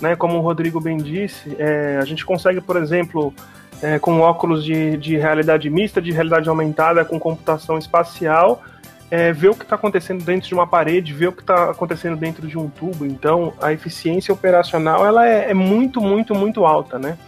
né, 0.00 0.16
como 0.16 0.38
o 0.38 0.40
Rodrigo 0.40 0.80
bem 0.80 0.96
disse, 0.96 1.54
é, 1.58 1.98
a 2.00 2.04
gente 2.04 2.24
consegue, 2.24 2.60
por 2.60 2.76
exemplo, 2.76 3.34
é, 3.82 3.98
com 3.98 4.20
óculos 4.20 4.64
de, 4.64 4.96
de 4.96 5.16
realidade 5.16 5.68
mista, 5.68 6.00
de 6.00 6.12
realidade 6.12 6.48
aumentada, 6.48 7.04
com 7.04 7.18
computação 7.18 7.76
espacial, 7.76 8.62
é, 9.10 9.32
ver 9.32 9.48
o 9.48 9.54
que 9.54 9.64
está 9.64 9.74
acontecendo 9.74 10.24
dentro 10.24 10.48
de 10.48 10.54
uma 10.54 10.66
parede, 10.66 11.12
ver 11.12 11.28
o 11.28 11.32
que 11.32 11.42
está 11.42 11.70
acontecendo 11.70 12.16
dentro 12.16 12.46
de 12.46 12.56
um 12.56 12.68
tubo. 12.68 13.04
Então, 13.04 13.52
a 13.60 13.72
eficiência 13.72 14.32
operacional 14.32 15.04
ela 15.04 15.28
é, 15.28 15.50
é 15.50 15.54
muito, 15.54 16.00
muito, 16.00 16.34
muito 16.34 16.64
alta, 16.64 16.98
né? 16.98 17.18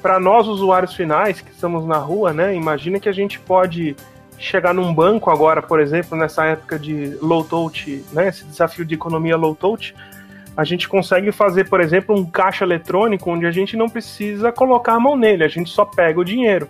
Para 0.00 0.18
nós 0.18 0.48
usuários 0.48 0.94
finais 0.94 1.40
que 1.42 1.50
estamos 1.50 1.86
na 1.86 1.98
rua, 1.98 2.32
né? 2.32 2.54
Imagina 2.56 2.98
que 2.98 3.08
a 3.08 3.12
gente 3.12 3.38
pode 3.38 3.94
chegar 4.38 4.72
num 4.72 4.92
banco 4.92 5.30
agora, 5.30 5.60
por 5.60 5.78
exemplo, 5.78 6.16
nessa 6.16 6.46
época 6.46 6.78
de 6.78 7.16
low 7.20 7.44
touch, 7.44 8.02
né? 8.10 8.28
Esse 8.28 8.44
desafio 8.46 8.86
de 8.86 8.94
economia 8.94 9.36
low 9.36 9.54
touch, 9.54 9.94
a 10.56 10.64
gente 10.64 10.88
consegue 10.88 11.32
fazer, 11.32 11.68
por 11.68 11.80
exemplo, 11.80 12.16
um 12.16 12.24
caixa 12.24 12.64
eletrônico 12.64 13.30
onde 13.30 13.46
a 13.46 13.50
gente 13.50 13.76
não 13.76 13.88
precisa 13.88 14.52
colocar 14.52 14.94
a 14.94 15.00
mão 15.00 15.16
nele, 15.16 15.44
a 15.44 15.48
gente 15.48 15.70
só 15.70 15.84
pega 15.84 16.20
o 16.20 16.24
dinheiro. 16.24 16.68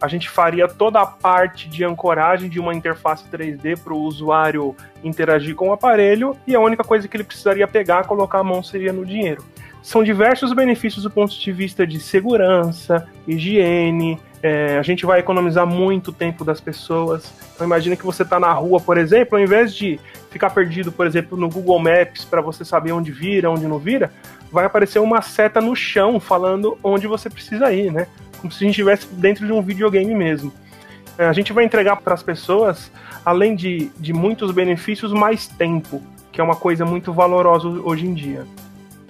A 0.00 0.08
gente 0.08 0.28
faria 0.28 0.66
toda 0.66 1.00
a 1.00 1.06
parte 1.06 1.68
de 1.68 1.84
ancoragem 1.84 2.50
de 2.50 2.58
uma 2.58 2.74
interface 2.74 3.24
3D 3.30 3.78
para 3.78 3.94
o 3.94 4.00
usuário 4.00 4.74
interagir 5.04 5.54
com 5.54 5.68
o 5.68 5.72
aparelho 5.72 6.36
e 6.44 6.56
a 6.56 6.60
única 6.60 6.82
coisa 6.82 7.06
que 7.06 7.16
ele 7.16 7.22
precisaria 7.22 7.68
pegar, 7.68 8.04
colocar 8.04 8.40
a 8.40 8.44
mão 8.44 8.64
seria 8.64 8.92
no 8.92 9.06
dinheiro. 9.06 9.44
São 9.80 10.02
diversos 10.02 10.52
benefícios 10.52 11.04
do 11.04 11.10
ponto 11.10 11.38
de 11.38 11.52
vista 11.52 11.86
de 11.86 12.00
segurança, 12.00 13.08
higiene, 13.28 14.18
é, 14.42 14.76
a 14.76 14.82
gente 14.82 15.06
vai 15.06 15.20
economizar 15.20 15.66
muito 15.66 16.12
tempo 16.12 16.44
das 16.44 16.60
pessoas. 16.60 17.32
Então 17.54 17.66
imagina 17.66 17.94
que 17.94 18.04
você 18.04 18.24
está 18.24 18.40
na 18.40 18.52
rua, 18.52 18.80
por 18.80 18.98
exemplo, 18.98 19.38
ao 19.38 19.44
invés 19.44 19.74
de 19.74 20.00
ficar 20.30 20.50
perdido, 20.50 20.90
por 20.90 21.06
exemplo, 21.06 21.38
no 21.38 21.48
Google 21.48 21.78
Maps 21.78 22.24
para 22.24 22.40
você 22.40 22.64
saber 22.64 22.92
onde 22.92 23.12
vira, 23.12 23.50
onde 23.50 23.66
não 23.66 23.78
vira, 23.78 24.12
vai 24.50 24.64
aparecer 24.64 24.98
uma 24.98 25.22
seta 25.22 25.60
no 25.60 25.76
chão 25.76 26.18
falando 26.18 26.76
onde 26.82 27.06
você 27.06 27.30
precisa 27.30 27.72
ir, 27.72 27.92
né? 27.92 28.06
Como 28.40 28.52
se 28.52 28.64
a 28.64 28.66
gente 28.66 28.70
estivesse 28.70 29.06
dentro 29.12 29.46
de 29.46 29.52
um 29.52 29.62
videogame 29.62 30.14
mesmo. 30.14 30.52
É, 31.16 31.26
a 31.26 31.32
gente 31.32 31.52
vai 31.52 31.64
entregar 31.64 31.96
para 31.96 32.14
as 32.14 32.22
pessoas, 32.22 32.90
além 33.24 33.54
de, 33.54 33.90
de 33.98 34.12
muitos 34.12 34.50
benefícios, 34.50 35.12
mais 35.12 35.46
tempo, 35.46 36.02
que 36.32 36.40
é 36.40 36.44
uma 36.44 36.56
coisa 36.56 36.84
muito 36.84 37.12
valorosa 37.12 37.68
hoje 37.68 38.06
em 38.06 38.14
dia. 38.14 38.44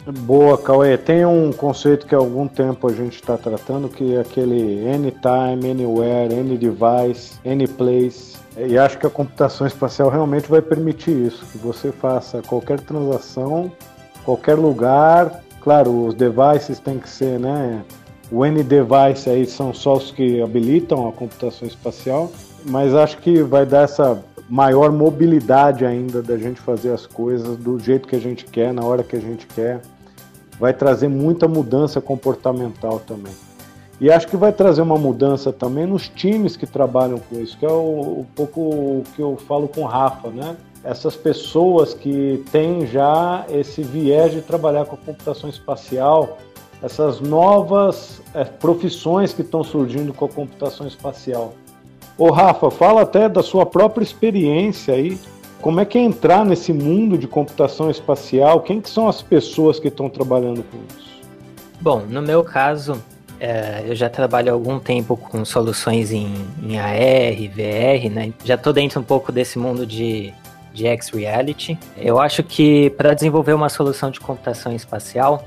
Boa, 0.04 0.58
Cauê. 0.58 0.98
Tem 0.98 1.24
um 1.24 1.52
conceito 1.52 2.06
que 2.06 2.14
há 2.14 2.18
algum 2.18 2.48
tempo 2.48 2.88
a 2.88 2.92
gente 2.92 3.14
está 3.14 3.38
tratando, 3.38 3.88
que 3.88 4.16
é 4.16 4.20
aquele 4.20 4.84
anytime, 4.88 5.70
anywhere, 5.70 6.34
any 6.34 6.58
device, 6.58 7.38
any 7.46 7.68
place. 7.68 8.36
E 8.56 8.76
acho 8.76 8.98
que 8.98 9.06
a 9.06 9.10
computação 9.10 9.64
espacial 9.64 10.08
realmente 10.10 10.50
vai 10.50 10.60
permitir 10.60 11.12
isso, 11.12 11.46
que 11.46 11.58
você 11.58 11.92
faça 11.92 12.42
qualquer 12.42 12.80
transação, 12.80 13.70
qualquer 14.24 14.54
lugar. 14.54 15.40
Claro, 15.60 16.06
os 16.06 16.14
devices 16.14 16.80
têm 16.80 16.98
que 16.98 17.08
ser, 17.08 17.38
né? 17.38 17.84
O 18.28 18.44
N 18.44 18.60
device 18.64 19.30
aí 19.30 19.46
são 19.46 19.72
só 19.72 19.94
os 19.94 20.10
que 20.10 20.42
habilitam 20.42 21.08
a 21.08 21.12
computação 21.12 21.68
espacial, 21.68 22.32
mas 22.66 22.92
acho 22.92 23.18
que 23.18 23.40
vai 23.40 23.64
dar 23.64 23.82
essa 23.82 24.20
maior 24.48 24.90
mobilidade 24.90 25.86
ainda 25.86 26.20
da 26.20 26.36
gente 26.36 26.60
fazer 26.60 26.90
as 26.90 27.06
coisas 27.06 27.56
do 27.56 27.78
jeito 27.78 28.08
que 28.08 28.16
a 28.16 28.20
gente 28.20 28.44
quer, 28.46 28.74
na 28.74 28.82
hora 28.82 29.04
que 29.04 29.14
a 29.14 29.20
gente 29.20 29.46
quer 29.46 29.80
vai 30.58 30.72
trazer 30.72 31.08
muita 31.08 31.48
mudança 31.48 32.00
comportamental 32.00 33.00
também. 33.00 33.32
E 34.00 34.10
acho 34.10 34.26
que 34.26 34.36
vai 34.36 34.52
trazer 34.52 34.82
uma 34.82 34.98
mudança 34.98 35.52
também 35.52 35.86
nos 35.86 36.08
times 36.08 36.56
que 36.56 36.66
trabalham 36.66 37.18
com 37.18 37.40
isso, 37.40 37.56
que 37.56 37.64
é 37.64 37.70
um 37.70 38.26
pouco 38.34 38.60
o 38.60 39.04
que 39.14 39.22
eu 39.22 39.36
falo 39.46 39.68
com 39.68 39.82
o 39.82 39.86
Rafa, 39.86 40.28
né? 40.28 40.56
Essas 40.82 41.14
pessoas 41.14 41.94
que 41.94 42.42
têm 42.50 42.84
já 42.84 43.46
esse 43.48 43.82
viés 43.82 44.32
de 44.32 44.40
trabalhar 44.40 44.86
com 44.86 44.96
a 44.96 44.98
computação 44.98 45.48
espacial, 45.48 46.38
essas 46.82 47.20
novas 47.20 48.20
é, 48.34 48.42
profissões 48.42 49.32
que 49.32 49.42
estão 49.42 49.62
surgindo 49.62 50.12
com 50.12 50.24
a 50.24 50.28
computação 50.28 50.86
espacial. 50.86 51.54
Ô 52.18 52.30
Rafa, 52.32 52.70
fala 52.72 53.02
até 53.02 53.28
da 53.28 53.42
sua 53.42 53.64
própria 53.64 54.02
experiência 54.02 54.94
aí 54.94 55.16
como 55.62 55.80
é 55.80 55.84
que 55.84 55.96
é 55.96 56.00
entrar 56.00 56.44
nesse 56.44 56.72
mundo 56.72 57.16
de 57.16 57.28
computação 57.28 57.88
espacial? 57.88 58.60
Quem 58.62 58.80
que 58.80 58.90
são 58.90 59.08
as 59.08 59.22
pessoas 59.22 59.78
que 59.78 59.86
estão 59.86 60.10
trabalhando 60.10 60.64
com 60.64 60.76
isso? 60.90 61.22
Bom, 61.80 62.00
no 62.00 62.20
meu 62.20 62.42
caso, 62.42 63.00
é, 63.38 63.84
eu 63.86 63.94
já 63.94 64.10
trabalho 64.10 64.50
há 64.50 64.52
algum 64.52 64.80
tempo 64.80 65.16
com 65.16 65.44
soluções 65.44 66.10
em, 66.10 66.34
em 66.60 66.80
AR, 66.80 67.36
VR, 67.54 68.10
né? 68.10 68.32
Já 68.44 68.56
estou 68.56 68.72
dentro 68.72 69.00
um 69.00 69.04
pouco 69.04 69.30
desse 69.30 69.56
mundo 69.56 69.86
de, 69.86 70.34
de 70.74 70.84
X-Reality. 70.88 71.78
Eu 71.96 72.20
acho 72.20 72.42
que 72.42 72.90
para 72.90 73.14
desenvolver 73.14 73.52
uma 73.52 73.68
solução 73.68 74.10
de 74.10 74.18
computação 74.18 74.74
espacial, 74.74 75.44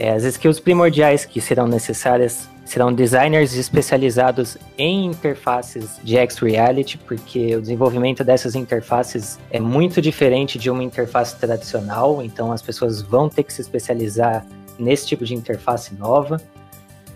é, 0.00 0.10
as 0.10 0.24
skills 0.24 0.58
primordiais 0.58 1.24
que 1.24 1.40
serão 1.40 1.68
necessárias 1.68 2.48
serão 2.68 2.92
designers 2.92 3.54
especializados 3.54 4.58
em 4.76 5.06
interfaces 5.06 5.98
de 6.04 6.18
X-Reality, 6.18 6.98
porque 6.98 7.56
o 7.56 7.62
desenvolvimento 7.62 8.22
dessas 8.22 8.54
interfaces 8.54 9.38
é 9.50 9.58
muito 9.58 10.02
diferente 10.02 10.58
de 10.58 10.70
uma 10.70 10.84
interface 10.84 11.34
tradicional, 11.36 12.22
então 12.22 12.52
as 12.52 12.60
pessoas 12.60 13.00
vão 13.00 13.26
ter 13.26 13.44
que 13.44 13.54
se 13.54 13.62
especializar 13.62 14.44
nesse 14.78 15.06
tipo 15.06 15.24
de 15.24 15.34
interface 15.34 15.94
nova. 15.94 16.36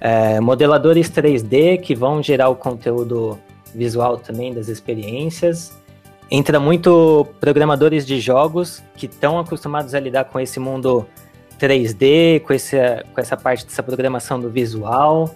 É, 0.01 0.41
modeladores 0.41 1.11
3D 1.11 1.83
que 1.83 1.95
vão 1.95 2.23
gerar 2.23 2.49
o 2.49 2.57
conteúdo 2.57 3.39
visual 3.75 4.17
também 4.17 4.55
das 4.55 4.69
experiências. 4.69 5.79
Entra 6.31 6.59
muito 6.59 7.27
programadores 7.39 8.07
de 8.07 8.19
jogos 8.21 8.83
que 8.97 9.05
estão 9.05 9.39
acostumados 9.39 9.95
a 9.95 10.01
lidar 10.01 10.25
com 10.25 10.41
esse 10.41 10.59
mundo 10.59 11.07
3D, 11.61 12.41
com, 12.41 12.55
com 13.15 13.21
essa 13.21 13.37
parte 13.37 13.67
dessa 13.67 13.83
programação 13.83 14.41
do 14.41 14.49
visual. 14.49 15.31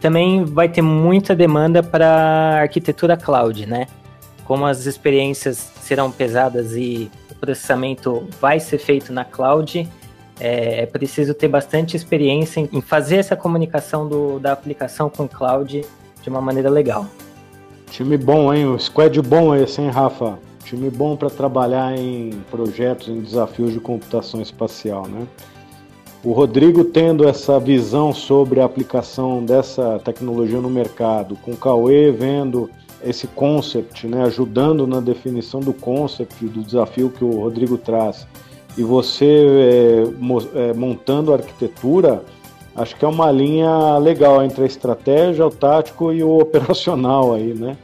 Também 0.00 0.44
vai 0.44 0.68
ter 0.68 0.82
muita 0.82 1.34
demanda 1.34 1.82
para 1.82 2.60
arquitetura 2.62 3.16
cloud, 3.16 3.66
né? 3.66 3.86
Como 4.44 4.64
as 4.64 4.86
experiências 4.86 5.70
serão 5.82 6.10
pesadas 6.10 6.74
e 6.74 7.10
o 7.30 7.34
processamento 7.34 8.26
vai 8.40 8.58
ser 8.58 8.78
feito 8.78 9.12
na 9.12 9.24
cloud, 9.24 9.88
é, 10.40 10.82
é 10.82 10.86
preciso 10.86 11.34
ter 11.34 11.48
bastante 11.48 11.96
experiência 11.96 12.66
em 12.72 12.80
fazer 12.80 13.16
essa 13.16 13.36
comunicação 13.36 14.08
do, 14.08 14.40
da 14.40 14.52
aplicação 14.52 15.10
com 15.10 15.28
cloud 15.28 15.84
de 16.22 16.28
uma 16.28 16.40
maneira 16.40 16.70
legal. 16.70 17.06
Time 17.90 18.16
bom, 18.16 18.52
hein? 18.52 18.66
O 18.66 18.78
squad 18.78 19.20
bom 19.20 19.54
esse, 19.54 19.82
hein, 19.82 19.90
Rafa? 19.90 20.38
Time 20.64 20.88
bom 20.88 21.16
para 21.16 21.28
trabalhar 21.28 21.96
em 21.98 22.30
projetos, 22.50 23.08
em 23.08 23.20
desafios 23.20 23.72
de 23.72 23.80
computação 23.80 24.40
espacial, 24.40 25.06
né? 25.06 25.26
O 26.22 26.32
Rodrigo 26.32 26.84
tendo 26.84 27.26
essa 27.26 27.58
visão 27.58 28.12
sobre 28.12 28.60
a 28.60 28.66
aplicação 28.66 29.42
dessa 29.42 29.98
tecnologia 30.00 30.60
no 30.60 30.68
mercado, 30.68 31.34
com 31.36 31.52
o 31.52 31.56
Cauê 31.56 32.10
vendo 32.10 32.68
esse 33.02 33.26
concept, 33.26 34.06
né, 34.06 34.24
ajudando 34.24 34.86
na 34.86 35.00
definição 35.00 35.60
do 35.60 35.72
concept, 35.72 36.44
do 36.44 36.62
desafio 36.62 37.08
que 37.08 37.24
o 37.24 37.40
Rodrigo 37.40 37.78
traz, 37.78 38.26
e 38.76 38.82
você 38.82 39.24
é, 39.24 40.02
é, 40.54 40.74
montando 40.74 41.32
a 41.32 41.36
arquitetura, 41.36 42.22
acho 42.76 42.94
que 42.96 43.04
é 43.04 43.08
uma 43.08 43.32
linha 43.32 43.96
legal 43.96 44.44
entre 44.44 44.64
a 44.64 44.66
estratégia, 44.66 45.46
o 45.46 45.50
tático 45.50 46.12
e 46.12 46.22
o 46.22 46.36
operacional 46.38 47.34
aí, 47.34 47.54
né? 47.54 47.78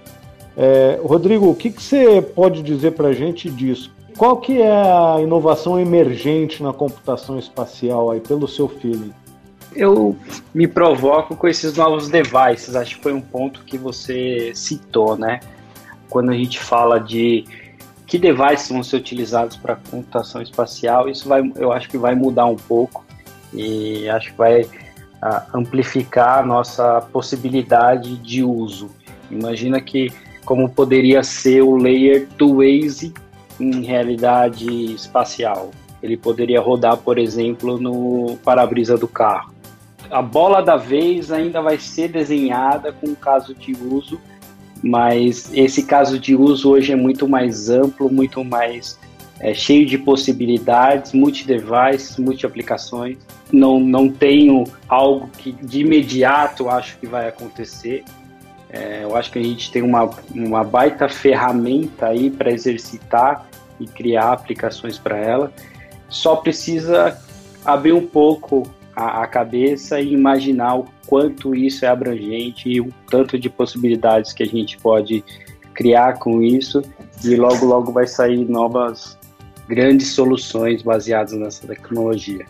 É, 0.54 1.00
Rodrigo, 1.02 1.48
o 1.48 1.54
que, 1.54 1.70
que 1.70 1.82
você 1.82 2.20
pode 2.20 2.62
dizer 2.62 2.92
para 2.92 3.08
a 3.08 3.12
gente 3.12 3.50
disso? 3.50 3.95
Qual 4.16 4.38
que 4.38 4.62
é 4.62 4.72
a 4.72 5.20
inovação 5.20 5.78
emergente 5.78 6.62
na 6.62 6.72
computação 6.72 7.38
espacial 7.38 8.10
aí, 8.10 8.20
pelo 8.20 8.48
seu 8.48 8.66
feeling? 8.66 9.12
Eu 9.74 10.16
me 10.54 10.66
provoco 10.66 11.36
com 11.36 11.46
esses 11.46 11.76
novos 11.76 12.08
devices, 12.08 12.74
acho 12.74 12.96
que 12.96 13.02
foi 13.02 13.12
um 13.12 13.20
ponto 13.20 13.62
que 13.64 13.76
você 13.76 14.52
citou, 14.54 15.18
né? 15.18 15.40
Quando 16.08 16.30
a 16.30 16.34
gente 16.34 16.58
fala 16.58 16.98
de 16.98 17.44
que 18.06 18.18
devices 18.18 18.70
vão 18.70 18.82
ser 18.82 18.96
utilizados 18.96 19.56
para 19.58 19.76
computação 19.90 20.40
espacial, 20.40 21.10
isso 21.10 21.28
vai, 21.28 21.42
eu 21.56 21.70
acho 21.70 21.86
que 21.90 21.98
vai 21.98 22.14
mudar 22.14 22.46
um 22.46 22.56
pouco 22.56 23.04
e 23.52 24.08
acho 24.08 24.30
que 24.30 24.38
vai 24.38 24.66
a, 25.20 25.44
amplificar 25.52 26.38
a 26.38 26.46
nossa 26.46 27.02
possibilidade 27.12 28.16
de 28.16 28.42
uso. 28.42 28.88
Imagina 29.30 29.78
que 29.78 30.10
como 30.42 30.70
poderia 30.70 31.22
ser 31.22 31.60
o 31.60 31.76
layer 31.76 32.26
do 32.38 32.58
Waze 32.58 33.12
em 33.58 33.82
realidade 33.82 34.66
espacial. 34.94 35.70
Ele 36.02 36.16
poderia 36.16 36.60
rodar, 36.60 36.96
por 36.98 37.18
exemplo, 37.18 37.78
no 37.78 38.36
para-brisa 38.44 38.96
do 38.96 39.08
carro. 39.08 39.54
A 40.10 40.22
bola 40.22 40.60
da 40.62 40.76
vez 40.76 41.32
ainda 41.32 41.60
vai 41.60 41.78
ser 41.78 42.08
desenhada 42.08 42.92
com 42.92 43.14
caso 43.14 43.54
de 43.54 43.72
uso, 43.72 44.20
mas 44.82 45.52
esse 45.52 45.82
caso 45.82 46.18
de 46.18 46.36
uso 46.36 46.70
hoje 46.70 46.92
é 46.92 46.96
muito 46.96 47.28
mais 47.28 47.70
amplo, 47.70 48.12
muito 48.12 48.44
mais 48.44 48.98
é, 49.40 49.52
cheio 49.52 49.84
de 49.84 49.98
possibilidades, 49.98 51.12
multi-device, 51.12 52.20
multi-aplicações. 52.20 53.18
Não, 53.52 53.80
não 53.80 54.08
tenho 54.08 54.64
algo 54.88 55.28
que 55.38 55.52
de 55.52 55.80
imediato 55.80 56.68
acho 56.68 56.98
que 56.98 57.06
vai 57.06 57.28
acontecer, 57.28 58.04
É, 58.70 59.04
eu 59.04 59.16
acho 59.16 59.30
que 59.30 59.38
a 59.38 59.42
gente 59.42 59.70
tem 59.70 59.82
uma, 59.82 60.10
uma 60.34 60.64
baita 60.64 61.08
ferramenta 61.08 62.06
aí 62.08 62.30
para 62.30 62.50
exercitar 62.50 63.46
e 63.78 63.86
criar 63.86 64.32
aplicações 64.32 64.98
para 64.98 65.16
ela. 65.16 65.52
Só 66.08 66.36
precisa 66.36 67.18
abrir 67.64 67.92
um 67.92 68.06
pouco 68.06 68.68
a, 68.94 69.22
a, 69.22 69.26
cabeça 69.26 70.00
e 70.00 70.12
imaginar 70.12 70.76
o 70.76 70.86
quanto 71.06 71.54
isso 71.54 71.84
é 71.84 71.88
abrangente 71.88 72.68
e 72.68 72.80
o 72.80 72.92
tanto 73.10 73.38
de 73.38 73.50
possibilidades 73.50 74.32
que 74.32 74.42
a 74.42 74.46
gente 74.46 74.78
pode 74.78 75.24
criar 75.74 76.14
com 76.18 76.42
isso 76.42 76.82
e 77.22 77.36
logo 77.36 77.66
logo 77.66 77.92
vai 77.92 78.06
sair 78.06 78.48
novas 78.48 79.18
grandes 79.68 80.08
soluções 80.08 80.82
baseadas 80.82 81.32
nessa 81.32 81.66
tecnologia. 81.66 82.46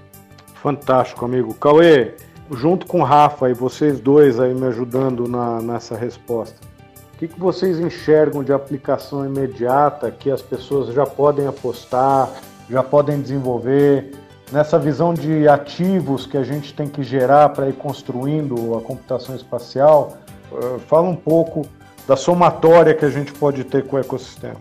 Fantástico, 0.54 1.24
amigo. 1.24 1.54
Cauê, 1.54 2.14
junto 2.50 2.86
com 2.86 3.00
o 3.00 3.04
Rafa 3.04 3.50
e 3.50 3.54
vocês 3.54 4.00
dois 4.00 4.38
aí 4.38 4.54
me 4.54 4.66
ajudando 4.66 5.28
na, 5.28 5.60
nessa 5.60 5.96
resposta, 5.96 6.56
o 7.14 7.18
que, 7.18 7.28
que 7.28 7.40
vocês 7.40 7.78
enxergam 7.78 8.44
de 8.44 8.52
aplicação 8.52 9.24
imediata 9.24 10.10
que 10.10 10.30
as 10.30 10.42
pessoas 10.42 10.94
já 10.94 11.06
podem 11.06 11.46
apostar, 11.46 12.30
já 12.68 12.82
podem 12.82 13.20
desenvolver? 13.20 14.12
Nessa 14.52 14.78
visão 14.78 15.14
de 15.14 15.48
ativos 15.48 16.26
que 16.26 16.36
a 16.36 16.44
gente 16.44 16.74
tem 16.74 16.86
que 16.86 17.02
gerar 17.02 17.48
para 17.48 17.68
ir 17.68 17.72
construindo 17.72 18.76
a 18.76 18.80
computação 18.80 19.34
espacial, 19.34 20.18
eh, 20.52 20.78
fala 20.86 21.08
um 21.08 21.16
pouco 21.16 21.66
da 22.06 22.16
somatória 22.16 22.94
que 22.94 23.04
a 23.04 23.10
gente 23.10 23.32
pode 23.32 23.64
ter 23.64 23.84
com 23.86 23.96
o 23.96 23.98
ecossistema. 23.98 24.60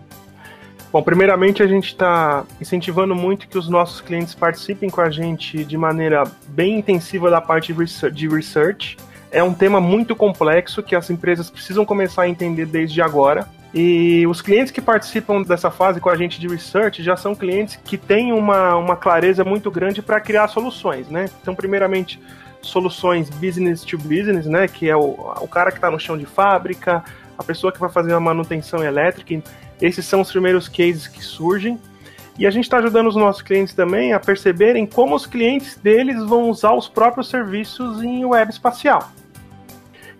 Bom, 0.92 1.02
primeiramente 1.02 1.62
a 1.62 1.66
gente 1.66 1.88
está 1.88 2.44
incentivando 2.60 3.14
muito 3.14 3.48
que 3.48 3.58
os 3.58 3.68
nossos 3.68 4.00
clientes 4.00 4.34
participem 4.34 4.88
com 4.88 5.00
a 5.00 5.10
gente 5.10 5.64
de 5.64 5.76
maneira 5.76 6.24
bem 6.48 6.78
intensiva 6.78 7.30
da 7.30 7.40
parte 7.40 7.74
de 8.12 8.28
research. 8.28 8.96
É 9.30 9.42
um 9.42 9.52
tema 9.52 9.80
muito 9.80 10.14
complexo 10.16 10.82
que 10.82 10.94
as 10.94 11.10
empresas 11.10 11.50
precisam 11.50 11.84
começar 11.84 12.22
a 12.22 12.28
entender 12.28 12.66
desde 12.66 13.02
agora. 13.02 13.46
E 13.74 14.26
os 14.26 14.40
clientes 14.40 14.72
que 14.72 14.80
participam 14.80 15.42
dessa 15.42 15.70
fase 15.70 16.00
com 16.00 16.08
a 16.08 16.16
gente 16.16 16.40
de 16.40 16.48
research 16.48 17.02
já 17.02 17.16
são 17.16 17.34
clientes 17.34 17.76
que 17.76 17.98
têm 17.98 18.32
uma, 18.32 18.76
uma 18.76 18.96
clareza 18.96 19.44
muito 19.44 19.70
grande 19.70 20.00
para 20.00 20.18
criar 20.20 20.48
soluções, 20.48 21.10
né? 21.10 21.28
Então, 21.42 21.54
primeiramente, 21.54 22.18
soluções 22.62 23.28
business 23.28 23.82
to 23.82 23.98
business, 23.98 24.46
né? 24.46 24.66
Que 24.66 24.88
é 24.88 24.96
o, 24.96 25.34
o 25.40 25.48
cara 25.48 25.70
que 25.70 25.76
está 25.76 25.90
no 25.90 26.00
chão 26.00 26.16
de 26.16 26.24
fábrica, 26.24 27.04
a 27.38 27.42
pessoa 27.42 27.72
que 27.72 27.80
vai 27.80 27.90
fazer 27.90 28.12
a 28.12 28.20
manutenção 28.20 28.82
elétrica. 28.82 29.42
Esses 29.80 30.04
são 30.06 30.20
os 30.20 30.30
primeiros 30.30 30.68
cases 30.68 31.06
que 31.06 31.22
surgem. 31.22 31.78
E 32.38 32.46
a 32.46 32.50
gente 32.50 32.64
está 32.64 32.78
ajudando 32.78 33.06
os 33.06 33.16
nossos 33.16 33.40
clientes 33.40 33.72
também 33.72 34.12
a 34.12 34.20
perceberem 34.20 34.86
como 34.86 35.14
os 35.14 35.24
clientes 35.24 35.76
deles 35.76 36.22
vão 36.22 36.50
usar 36.50 36.72
os 36.74 36.88
próprios 36.88 37.30
serviços 37.30 38.02
em 38.02 38.24
web 38.24 38.50
espacial. 38.50 39.10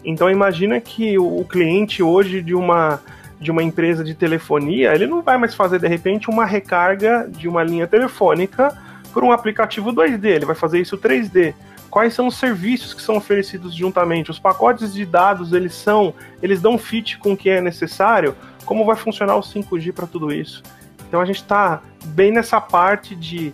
Então 0.02 0.30
imagina 0.30 0.80
que 0.80 1.18
o 1.18 1.44
cliente 1.44 2.02
hoje 2.02 2.40
de 2.40 2.54
uma 2.54 3.00
de 3.38 3.50
uma 3.50 3.62
empresa 3.62 4.02
de 4.02 4.14
telefonia, 4.14 4.94
ele 4.94 5.06
não 5.06 5.20
vai 5.20 5.36
mais 5.36 5.54
fazer 5.54 5.78
de 5.78 5.86
repente 5.86 6.30
uma 6.30 6.46
recarga 6.46 7.28
de 7.28 7.46
uma 7.46 7.62
linha 7.62 7.86
telefônica 7.86 8.74
por 9.12 9.22
um 9.22 9.30
aplicativo 9.30 9.92
2D, 9.92 10.24
ele 10.24 10.46
vai 10.46 10.54
fazer 10.54 10.80
isso 10.80 10.96
3D. 10.96 11.54
Quais 11.90 12.14
são 12.14 12.26
os 12.26 12.36
serviços 12.36 12.92
que 12.92 13.02
são 13.02 13.16
oferecidos 13.16 13.74
juntamente? 13.74 14.30
Os 14.30 14.38
pacotes 14.38 14.92
de 14.92 15.06
dados, 15.06 15.52
eles 15.52 15.74
são, 15.74 16.12
eles 16.42 16.60
dão 16.60 16.76
fit 16.76 17.18
com 17.18 17.32
o 17.32 17.36
que 17.36 17.48
é 17.48 17.60
necessário? 17.60 18.36
Como 18.64 18.84
vai 18.84 18.96
funcionar 18.96 19.36
o 19.36 19.40
5G 19.40 19.92
para 19.92 20.06
tudo 20.06 20.32
isso? 20.32 20.62
Então 21.08 21.20
a 21.20 21.24
gente 21.24 21.36
está 21.36 21.80
bem 22.06 22.32
nessa 22.32 22.60
parte 22.60 23.14
de 23.14 23.52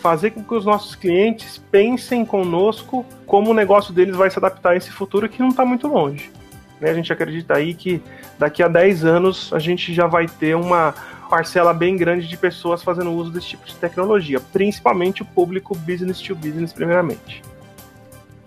fazer 0.00 0.30
com 0.30 0.42
que 0.42 0.54
os 0.54 0.64
nossos 0.64 0.94
clientes 0.94 1.56
pensem 1.70 2.24
conosco 2.26 3.06
como 3.26 3.50
o 3.50 3.54
negócio 3.54 3.92
deles 3.92 4.14
vai 4.14 4.30
se 4.30 4.38
adaptar 4.38 4.70
a 4.70 4.76
esse 4.76 4.90
futuro 4.90 5.28
que 5.28 5.40
não 5.40 5.48
está 5.48 5.64
muito 5.64 5.88
longe. 5.88 6.30
Né? 6.80 6.90
A 6.90 6.94
gente 6.94 7.12
acredita 7.12 7.54
aí 7.54 7.74
que 7.74 8.02
daqui 8.38 8.62
a 8.62 8.68
10 8.68 9.04
anos 9.04 9.50
a 9.52 9.58
gente 9.58 9.94
já 9.94 10.06
vai 10.06 10.26
ter 10.26 10.54
uma 10.54 10.94
parcela 11.30 11.72
bem 11.72 11.96
grande 11.96 12.28
de 12.28 12.36
pessoas 12.36 12.82
fazendo 12.82 13.12
uso 13.12 13.30
desse 13.30 13.48
tipo 13.48 13.66
de 13.66 13.74
tecnologia, 13.76 14.38
principalmente 14.38 15.22
o 15.22 15.24
público 15.24 15.74
business 15.74 16.20
to 16.20 16.34
business, 16.34 16.72
primeiramente. 16.72 17.42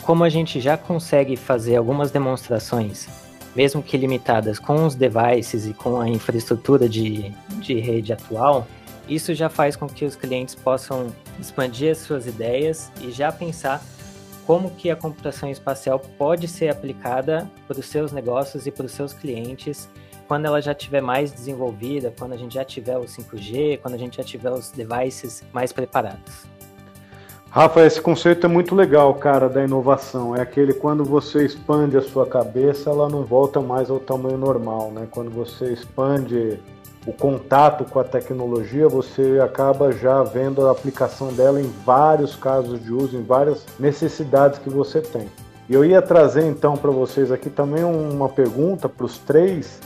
Como 0.08 0.24
a 0.24 0.30
gente 0.30 0.62
já 0.62 0.78
consegue 0.78 1.36
fazer 1.36 1.76
algumas 1.76 2.12
demonstrações, 2.12 3.10
mesmo 3.54 3.84
que 3.84 3.98
limitadas, 3.98 4.58
com 4.58 4.86
os 4.86 4.96
devices 4.96 5.68
e 5.68 5.74
com 5.74 6.00
a 6.00 6.08
infraestrutura 6.08 6.88
de, 6.88 7.30
de 7.60 7.74
rede 7.82 8.14
atual, 8.14 8.66
isso 9.10 9.36
já 9.36 9.50
faz 9.50 9.76
com 9.76 9.86
que 9.86 10.06
os 10.06 10.16
clientes 10.16 10.56
possam 10.56 11.14
expandir 11.38 11.92
as 11.92 11.98
suas 11.98 12.26
ideias 12.26 12.90
e 13.02 13.12
já 13.12 13.34
pensar 13.34 13.84
como 14.46 14.72
que 14.72 14.90
a 14.90 14.96
computação 14.96 15.52
espacial 15.52 16.00
pode 16.00 16.48
ser 16.48 16.70
aplicada 16.70 17.52
para 17.68 17.78
os 17.78 17.86
seus 17.88 18.14
negócios 18.14 18.66
e 18.66 18.72
para 18.72 18.86
os 18.86 18.94
seus 18.94 19.12
clientes 19.12 19.90
quando 20.26 20.46
ela 20.46 20.62
já 20.62 20.72
estiver 20.72 21.02
mais 21.02 21.34
desenvolvida, 21.34 22.14
quando 22.18 22.32
a 22.32 22.38
gente 22.38 22.54
já 22.54 22.64
tiver 22.64 22.98
o 22.98 23.04
5G, 23.04 23.82
quando 23.82 23.96
a 23.96 23.98
gente 23.98 24.16
já 24.16 24.24
tiver 24.24 24.52
os 24.52 24.72
devices 24.72 25.44
mais 25.52 25.74
preparados. 25.74 26.57
Rafa, 27.58 27.84
esse 27.84 28.00
conceito 28.00 28.46
é 28.46 28.48
muito 28.48 28.76
legal, 28.76 29.16
cara, 29.16 29.50
da 29.50 29.64
inovação. 29.64 30.36
É 30.36 30.42
aquele 30.42 30.74
quando 30.74 31.04
você 31.04 31.44
expande 31.44 31.98
a 31.98 32.04
sua 32.04 32.24
cabeça, 32.24 32.92
ela 32.92 33.10
não 33.10 33.24
volta 33.24 33.60
mais 33.60 33.90
ao 33.90 34.00
tamanho 34.00 34.38
normal, 34.38 34.92
né? 34.92 35.08
Quando 35.10 35.32
você 35.32 35.74
expande 35.74 36.60
o 37.08 37.12
contato 37.12 37.84
com 37.84 38.00
a 38.00 38.04
tecnologia, 38.04 38.88
você 38.88 39.40
acaba 39.44 39.92
já 39.92 40.22
vendo 40.22 40.68
a 40.68 40.72
aplicação 40.72 41.34
dela 41.34 41.60
em 41.60 41.68
vários 41.84 42.36
casos 42.36 42.80
de 42.80 42.94
uso, 42.94 43.18
em 43.18 43.24
várias 43.24 43.66
necessidades 43.80 44.60
que 44.60 44.70
você 44.70 45.02
tem. 45.02 45.28
E 45.68 45.74
eu 45.74 45.84
ia 45.84 46.00
trazer 46.00 46.46
então 46.46 46.78
para 46.78 46.92
vocês 46.92 47.32
aqui 47.32 47.50
também 47.50 47.84
uma 47.84 48.30
pergunta 48.30 48.88
para 48.88 49.08
os 49.08 49.18
três, 49.18 49.80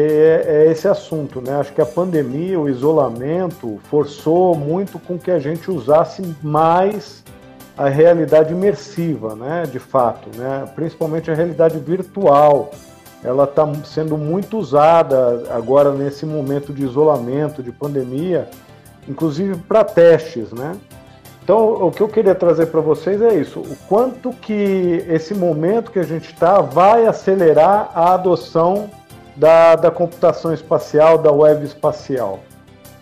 é, 0.00 0.44
é, 0.46 0.70
esse 0.70 0.86
assunto, 0.86 1.40
né? 1.40 1.56
Acho 1.56 1.72
que 1.72 1.80
a 1.80 1.86
pandemia, 1.86 2.60
o 2.60 2.68
isolamento, 2.68 3.80
forçou 3.84 4.54
muito 4.54 4.98
com 4.98 5.18
que 5.18 5.30
a 5.30 5.38
gente 5.38 5.70
usasse 5.70 6.22
mais 6.42 7.24
a 7.76 7.88
realidade 7.88 8.52
imersiva, 8.52 9.34
né? 9.34 9.64
De 9.70 9.78
fato, 9.78 10.28
né? 10.36 10.64
Principalmente 10.74 11.30
a 11.30 11.34
realidade 11.34 11.78
virtual 11.78 12.70
ela 13.24 13.44
está 13.44 13.66
sendo 13.84 14.16
muito 14.16 14.58
usada 14.58 15.44
agora 15.50 15.90
nesse 15.90 16.26
momento 16.26 16.72
de 16.72 16.84
isolamento, 16.84 17.62
de 17.62 17.72
pandemia, 17.72 18.48
inclusive 19.08 19.56
para 19.56 19.82
testes, 19.82 20.52
né? 20.52 20.76
Então, 21.42 21.86
o 21.86 21.90
que 21.90 22.02
eu 22.02 22.08
queria 22.08 22.34
trazer 22.34 22.66
para 22.66 22.80
vocês 22.80 23.22
é 23.22 23.34
isso: 23.34 23.60
o 23.60 23.76
quanto 23.88 24.30
que 24.30 25.04
esse 25.08 25.34
momento 25.34 25.90
que 25.90 25.98
a 25.98 26.04
gente 26.04 26.32
está 26.32 26.60
vai 26.60 27.06
acelerar 27.06 27.90
a 27.94 28.14
adoção 28.14 28.90
da, 29.36 29.76
da 29.76 29.90
computação 29.90 30.52
espacial, 30.52 31.18
da 31.18 31.30
web 31.30 31.64
espacial. 31.64 32.40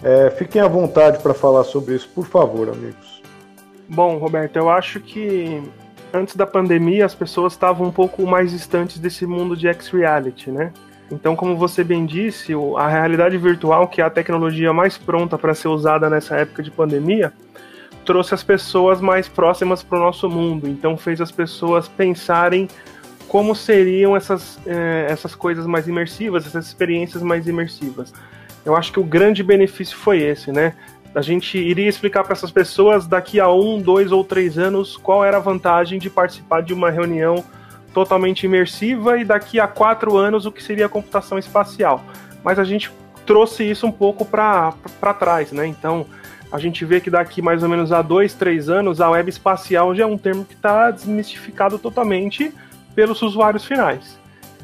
É, 0.03 0.31
fiquem 0.31 0.61
à 0.61 0.69
vontade 0.69 1.19
para 1.21 1.33
falar 1.33 1.65
sobre 1.65 1.95
isso, 1.95 2.09
por 2.15 2.27
favor, 2.27 2.69
amigos. 2.69 3.23
Bom, 3.89 4.19
Roberto, 4.19 4.57
eu 4.57 4.69
acho 4.69 5.01
que 5.01 5.63
antes 6.13 6.37
da 6.37 6.47
pandemia, 6.47 7.05
as 7.05 7.15
pessoas 7.15 7.53
estavam 7.53 7.89
um 7.89 7.93
pouco 7.93 8.27
mais 8.27 8.51
distantes 8.51 8.99
desse 8.99 9.27
mundo 9.27 9.57
de 9.57 9.67
X-Reality, 9.69 10.51
né? 10.51 10.73
Então, 11.11 11.37
como 11.37 11.57
você 11.57 11.85
bem 11.85 12.07
disse, 12.07 12.53
a 12.77 12.89
realidade 12.89 13.37
virtual, 13.37 13.89
que 13.89 14.01
é 14.01 14.05
a 14.05 14.11
tecnologia 14.11 14.73
mais 14.73 14.97
pronta 14.97 15.37
para 15.37 15.55
ser 15.55 15.69
usada 15.69 16.09
nessa 16.09 16.37
época 16.37 16.63
de 16.63 16.71
pandemia, 16.71 17.33
trouxe 18.05 18.35
as 18.35 18.43
pessoas 18.43 19.01
mais 19.01 19.29
próximas 19.29 19.83
para 19.83 19.99
o 19.99 20.03
nosso 20.03 20.29
mundo. 20.29 20.67
Então, 20.67 20.97
fez 20.97 21.21
as 21.21 21.31
pessoas 21.31 21.89
pensarem 21.89 22.69
como 23.35 23.53
seriam 23.53 24.15
essas, 24.15 24.61
eh, 24.65 25.09
essas 25.11 25.35
coisas 25.35 25.67
mais 25.67 25.89
imersivas, 25.89 26.47
essas 26.47 26.69
experiências 26.69 27.21
mais 27.21 27.49
imersivas. 27.49 28.15
Eu 28.65 28.77
acho 28.77 28.93
que 28.93 29.01
o 29.01 29.03
grande 29.03 29.43
benefício 29.43 29.97
foi 29.97 30.23
esse, 30.23 30.53
né? 30.53 30.73
a 31.13 31.21
gente 31.21 31.59
iria 31.59 31.89
explicar 31.89 32.23
para 32.23 32.33
essas 32.33 32.53
pessoas 32.53 33.09
daqui 33.09 33.41
a 33.41 33.51
um, 33.51 33.81
dois 33.81 34.13
ou 34.13 34.23
três 34.23 34.57
anos 34.57 34.97
qual 34.97 35.25
era 35.25 35.39
a 35.39 35.41
vantagem 35.41 35.99
de 35.99 36.09
participar 36.09 36.63
de 36.63 36.73
uma 36.73 36.93
reunião 36.93 37.45
totalmente 37.93 38.47
imersiva 38.47 39.19
e 39.19 39.25
daqui 39.25 39.59
a 39.59 39.67
quatro 39.67 40.17
anos 40.17 40.47
o 40.47 40.53
que 40.53 40.63
seria 40.63 40.87
a 40.87 40.89
computação 40.89 41.37
espacial. 41.37 42.05
Mas 42.45 42.61
a 42.61 42.65
gente 42.65 42.93
trouxe 43.27 43.69
isso 43.69 43.85
um 43.85 43.93
pouco 43.93 44.25
para 44.25 44.73
trás, 45.19 45.51
né? 45.51 45.67
Então 45.67 46.07
a 46.53 46.59
gente 46.61 46.85
vê 46.85 47.01
que 47.01 47.11
daqui 47.11 47.43
mais 47.43 47.65
ou 47.65 47.69
menos 47.69 47.91
a 47.91 48.01
dois, 48.01 48.33
três 48.33 48.69
anos 48.69 49.01
a 49.01 49.11
web 49.11 49.29
espacial 49.29 49.93
já 49.93 50.05
é 50.05 50.07
um 50.07 50.17
termo 50.17 50.45
que 50.45 50.55
está 50.55 50.93
desmistificado 50.93 51.81
totalmente 51.81 52.55
pelos 52.95 53.23
usuários 53.23 53.65
finais. 53.65 54.19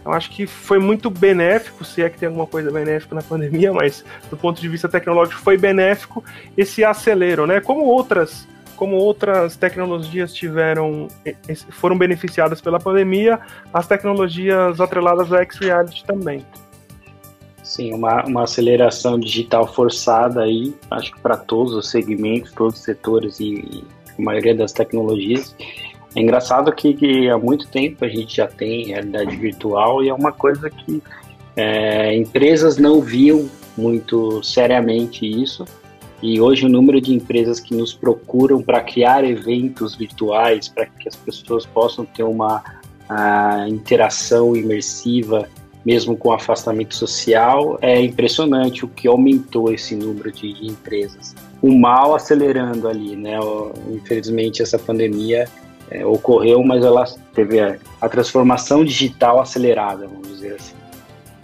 Eu 0.05 0.13
acho 0.13 0.31
que 0.31 0.47
foi 0.47 0.79
muito 0.79 1.11
benéfico, 1.11 1.85
se 1.85 2.03
é 2.03 2.09
que 2.09 2.19
tem 2.19 2.27
alguma 2.27 2.47
coisa 2.47 2.71
benéfica 2.71 3.15
na 3.15 3.23
pandemia, 3.23 3.73
mas 3.73 4.05
do 4.31 4.37
ponto 4.37 4.61
de 4.61 4.69
vista 4.69 4.89
tecnológico 4.89 5.41
foi 5.41 5.59
benéfico 5.59 6.25
esse 6.57 6.85
acelero, 6.85 7.47
né? 7.47 7.61
Como 7.61 7.85
outras, 7.85 8.49
como 8.77 8.97
outras 8.97 9.57
tecnologias 9.57 10.33
tiveram 10.33 11.09
foram 11.71 11.99
beneficiadas 11.99 12.61
pela 12.61 12.81
pandemia, 12.81 13.39
as 13.73 13.87
tecnologias 13.87 14.81
atreladas 14.81 15.33
à 15.33 15.43
X-Reality 15.43 16.05
também. 16.05 16.45
Sim, 17.63 17.95
uma, 17.95 18.25
uma 18.25 18.45
aceleração 18.45 19.21
digital 19.21 19.67
forçada 19.73 20.43
aí, 20.43 20.75
acho 20.91 21.13
que 21.13 21.21
para 21.21 21.37
todos 21.37 21.73
os 21.73 21.89
segmentos, 21.89 22.53
todos 22.53 22.79
os 22.79 22.83
setores 22.83 23.39
e, 23.39 23.55
e 23.55 23.85
a 24.19 24.23
maioria 24.23 24.55
das 24.55 24.73
tecnologias. 24.73 25.55
É 26.15 26.21
engraçado 26.21 26.73
que, 26.73 26.95
que, 26.95 27.29
há 27.29 27.39
muito 27.39 27.69
tempo 27.69 28.05
a 28.05 28.09
gente 28.09 28.37
já 28.37 28.47
tem 28.47 28.89
realidade 28.89 29.37
virtual 29.37 30.03
e 30.03 30.09
é 30.09 30.15
uma 30.15 30.33
coisa 30.33 30.69
que 30.69 31.03
é, 31.57 32.17
empresas 32.17 32.79
não 32.79 33.01
viam 33.01 33.49
muito 33.77 34.43
seriamente 34.43 35.25
isso. 35.25 35.65
E 36.23 36.41
hoje 36.41 36.67
o 36.67 36.69
número 36.69 37.01
de 37.01 37.15
empresas 37.15 37.61
que 37.61 37.75
nos 37.75 37.95
procuram 37.95 38.61
para 38.61 38.81
criar 38.83 39.25
eventos 39.25 39.95
virtuais, 39.95 40.69
para 40.69 40.87
que 40.87 41.09
as 41.09 41.17
pessoas 41.17 41.65
possam 41.65 42.05
ter 42.05 42.23
uma 42.23 42.63
interação 43.69 44.55
imersiva, 44.55 45.49
mesmo 45.85 46.17
com 46.17 46.33
afastamento 46.33 46.95
social, 46.95 47.79
é 47.81 48.01
impressionante 48.01 48.85
o 48.85 48.89
que 48.89 49.09
aumentou 49.09 49.73
esse 49.73 49.97
número 49.97 50.31
de 50.31 50.49
empresas. 50.67 51.35
O 51.63 51.77
mal 51.77 52.15
acelerando 52.15 52.87
ali, 52.87 53.17
né? 53.17 53.39
Infelizmente 53.91 54.63
essa 54.63 54.79
pandemia 54.79 55.49
é, 55.91 56.05
ocorreu, 56.05 56.63
mas 56.63 56.85
ela 56.85 57.05
teve 57.35 57.61
a, 57.61 57.79
a 58.01 58.09
transformação 58.09 58.85
digital 58.85 59.41
acelerada, 59.41 60.07
vamos 60.07 60.29
dizer 60.29 60.55
assim 60.55 60.81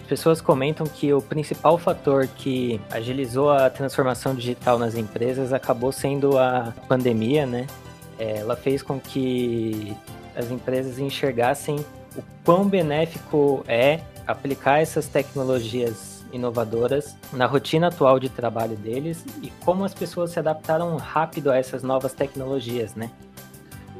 pessoas 0.07 0.39
comentam 0.39 0.87
que 0.87 1.13
o 1.13 1.21
principal 1.21 1.77
fator 1.77 2.27
que 2.27 2.79
agilizou 2.89 3.51
a 3.51 3.69
transformação 3.69 4.33
digital 4.33 4.79
nas 4.79 4.95
empresas 4.95 5.53
acabou 5.53 5.91
sendo 5.91 6.39
a 6.39 6.73
pandemia, 6.87 7.45
né? 7.45 7.67
É, 8.17 8.37
ela 8.37 8.55
fez 8.55 8.81
com 8.81 8.99
que 8.99 9.95
as 10.35 10.49
empresas 10.49 10.97
enxergassem 10.97 11.75
o 12.15 12.23
quão 12.43 12.67
benéfico 12.67 13.63
é 13.67 13.99
aplicar 14.25 14.79
essas 14.79 15.07
tecnologias 15.07 16.25
inovadoras 16.33 17.15
na 17.31 17.45
rotina 17.45 17.87
atual 17.87 18.19
de 18.19 18.29
trabalho 18.29 18.75
deles 18.75 19.23
e 19.41 19.51
como 19.63 19.85
as 19.85 19.93
pessoas 19.93 20.31
se 20.31 20.39
adaptaram 20.39 20.95
rápido 20.97 21.51
a 21.51 21.57
essas 21.57 21.83
novas 21.83 22.13
tecnologias, 22.13 22.95
né? 22.95 23.11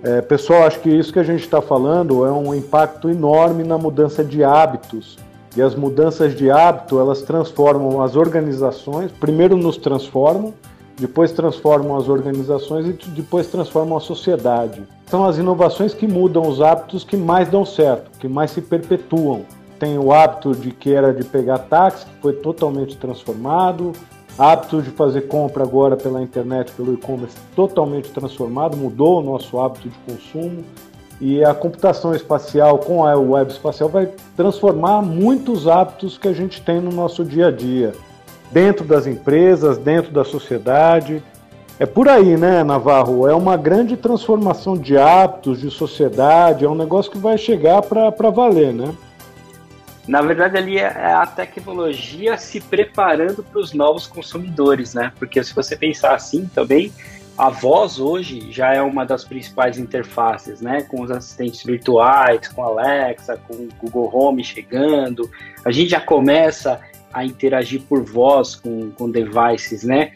É, 0.04 0.22
pessoal, 0.22 0.64
acho 0.64 0.80
que 0.80 0.90
isso 0.90 1.12
que 1.12 1.20
a 1.20 1.24
gente 1.24 1.42
está 1.42 1.62
falando 1.62 2.26
é 2.26 2.32
um 2.32 2.54
impacto 2.54 3.10
enorme 3.10 3.64
na 3.64 3.78
mudança 3.78 4.24
de 4.24 4.44
hábitos. 4.44 5.18
E 5.56 5.62
as 5.62 5.74
mudanças 5.74 6.36
de 6.36 6.52
hábito, 6.52 7.00
elas 7.00 7.24
transformam 7.24 8.02
as 8.02 8.16
organizações, 8.16 9.12
primeiro 9.12 9.58
nos 9.58 9.76
transformam, 9.76 10.54
depois 11.00 11.32
transformam 11.32 11.98
as 11.98 12.08
organizações 12.08 12.88
e 12.88 13.10
depois 13.10 13.48
transformam 13.48 13.98
a 13.98 14.02
sociedade. 14.02 14.84
São 15.08 15.26
as 15.26 15.38
inovações 15.38 15.94
que 15.94 16.08
mudam 16.08 16.48
os 16.48 16.62
hábitos 16.62 17.04
que 17.04 17.18
mais 17.18 17.50
dão 17.50 17.66
certo, 17.66 18.12
que 18.20 18.28
mais 18.28 18.52
se 18.52 18.62
perpetuam. 18.62 19.46
Tem 19.80 19.98
o 19.98 20.12
hábito 20.12 20.54
de 20.54 20.72
que 20.72 20.94
era 20.94 21.14
de 21.14 21.24
pegar 21.24 21.60
táxi, 21.60 22.06
que 22.06 22.22
foi 22.22 22.34
totalmente 22.34 22.98
transformado, 22.98 23.94
hábito 24.38 24.82
de 24.82 24.92
fazer 24.92 25.22
compra 25.28 25.64
agora 25.64 25.98
pela 25.98 26.22
internet, 26.22 26.72
pelo 26.74 26.94
e-commerce, 26.94 27.36
totalmente 27.56 28.12
transformado, 28.12 28.78
mudou 28.78 29.20
o 29.20 29.24
nosso 29.24 29.60
hábito 29.60 29.90
de 29.90 29.98
consumo. 30.00 30.64
E 31.20 31.44
a 31.44 31.54
computação 31.54 32.14
espacial 32.14 32.78
com 32.78 33.04
a 33.04 33.16
web 33.16 33.52
espacial 33.52 33.90
vai 33.90 34.10
transformar 34.36 35.02
muitos 35.02 35.68
hábitos 35.68 36.16
que 36.16 36.28
a 36.28 36.34
gente 36.34 36.62
tem 36.62 36.80
no 36.80 36.92
nosso 36.92 37.26
dia 37.26 37.48
a 37.48 37.52
dia, 37.52 37.94
dentro 38.52 38.86
das 38.86 39.08
empresas, 39.08 39.80
dentro 39.80 40.12
da 40.12 40.24
sociedade. 40.24 41.24
É 41.80 41.88
por 41.88 42.08
aí, 42.08 42.38
né, 42.38 42.64
Navarro? 42.64 43.28
É 43.28 43.34
uma 43.34 43.58
grande 43.58 43.98
transformação 43.98 44.78
de 44.78 44.96
hábitos, 44.96 45.60
de 45.60 45.72
sociedade, 45.72 46.66
é 46.66 46.70
um 46.70 46.76
negócio 46.76 47.12
que 47.12 47.18
vai 47.18 47.36
chegar 47.36 47.82
para 47.82 48.30
valer, 48.30 48.72
né? 48.72 48.94
Na 50.08 50.22
verdade, 50.22 50.58
ali 50.58 50.78
é 50.78 50.88
a 50.88 51.26
tecnologia 51.26 52.38
se 52.38 52.62
preparando 52.62 53.44
para 53.44 53.60
os 53.60 53.74
novos 53.74 54.08
consumidores, 54.08 54.94
né? 54.94 55.12
Porque 55.20 55.44
se 55.44 55.54
você 55.54 55.76
pensar 55.76 56.16
assim 56.16 56.46
também, 56.48 56.94
a 57.38 57.50
voz 57.50 58.00
hoje 58.00 58.52
já 58.52 58.74
é 58.74 58.82
uma 58.82 59.06
das 59.06 59.26
principais 59.26 59.78
interfaces, 59.78 60.62
né? 60.62 60.82
Com 60.84 61.02
os 61.02 61.12
assistentes 61.12 61.62
virtuais, 61.64 62.48
com 62.48 62.64
Alexa, 62.64 63.38
com 63.48 63.54
o 63.54 63.70
Google 63.82 64.10
Home 64.14 64.44
chegando. 64.44 65.30
A 65.66 65.72
gente 65.72 65.90
já 65.90 66.00
começa 66.00 66.80
a 67.14 67.26
interagir 67.26 67.82
por 67.82 68.02
voz 68.02 68.56
com, 68.56 68.90
com 68.92 69.12
devices, 69.12 69.84
né? 69.84 70.14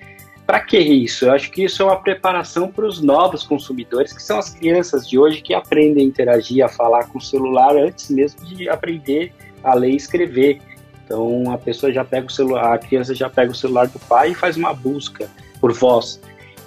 Para 0.47 0.61
que 0.61 0.79
isso? 0.79 1.25
Eu 1.25 1.33
acho 1.33 1.51
que 1.51 1.63
isso 1.63 1.81
é 1.81 1.85
uma 1.85 2.01
preparação 2.01 2.69
para 2.69 2.85
os 2.85 3.01
novos 3.01 3.43
consumidores, 3.43 4.13
que 4.13 4.23
são 4.23 4.39
as 4.39 4.49
crianças 4.49 5.07
de 5.07 5.19
hoje 5.19 5.41
que 5.41 5.53
aprendem 5.53 6.03
a 6.03 6.07
interagir, 6.07 6.63
a 6.63 6.69
falar 6.69 7.07
com 7.07 7.19
o 7.19 7.21
celular 7.21 7.75
antes 7.75 8.09
mesmo 8.09 8.43
de 8.45 8.67
aprender 8.69 9.33
a 9.63 9.73
ler 9.73 9.91
e 9.91 9.95
escrever. 9.95 10.59
Então 11.05 11.51
a 11.51 11.57
pessoa 11.57 11.91
já 11.91 12.05
pega 12.05 12.27
o 12.27 12.31
celular, 12.31 12.73
a 12.73 12.77
criança 12.77 13.13
já 13.13 13.29
pega 13.29 13.51
o 13.51 13.55
celular 13.55 13.87
do 13.87 13.99
pai 13.99 14.31
e 14.31 14.35
faz 14.35 14.55
uma 14.55 14.73
busca 14.73 15.29
por 15.59 15.73
voz. 15.73 16.21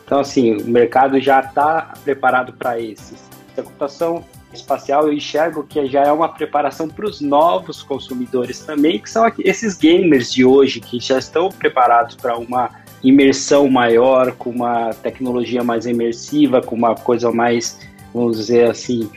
Então 0.04 0.20
assim, 0.20 0.56
o 0.56 0.66
mercado 0.66 1.18
já 1.20 1.40
está 1.40 1.94
preparado 2.04 2.52
para 2.52 2.78
esses. 2.78 3.28
A 3.56 3.62
computação 3.62 4.24
espacial 4.52 5.06
eu 5.06 5.12
enxergo 5.12 5.64
que 5.64 5.86
já 5.86 6.02
é 6.02 6.12
uma 6.12 6.28
preparação 6.28 6.88
para 6.88 7.06
os 7.06 7.20
novos 7.20 7.82
consumidores 7.82 8.60
também, 8.60 8.98
que 8.98 9.10
são 9.10 9.30
esses 9.38 9.76
gamers 9.76 10.32
de 10.32 10.44
hoje 10.44 10.80
que 10.80 11.00
já 11.00 11.18
estão 11.18 11.48
preparados 11.48 12.14
para 12.14 12.36
uma 12.36 12.70
imersão 13.02 13.68
maior, 13.68 14.32
com 14.32 14.50
uma 14.50 14.90
tecnologia 14.94 15.62
mais 15.62 15.86
imersiva, 15.86 16.62
com 16.62 16.74
uma 16.74 16.94
coisa 16.94 17.30
mais, 17.30 17.78
vamos 18.14 18.38
dizer 18.38 18.70
assim, 18.70 19.10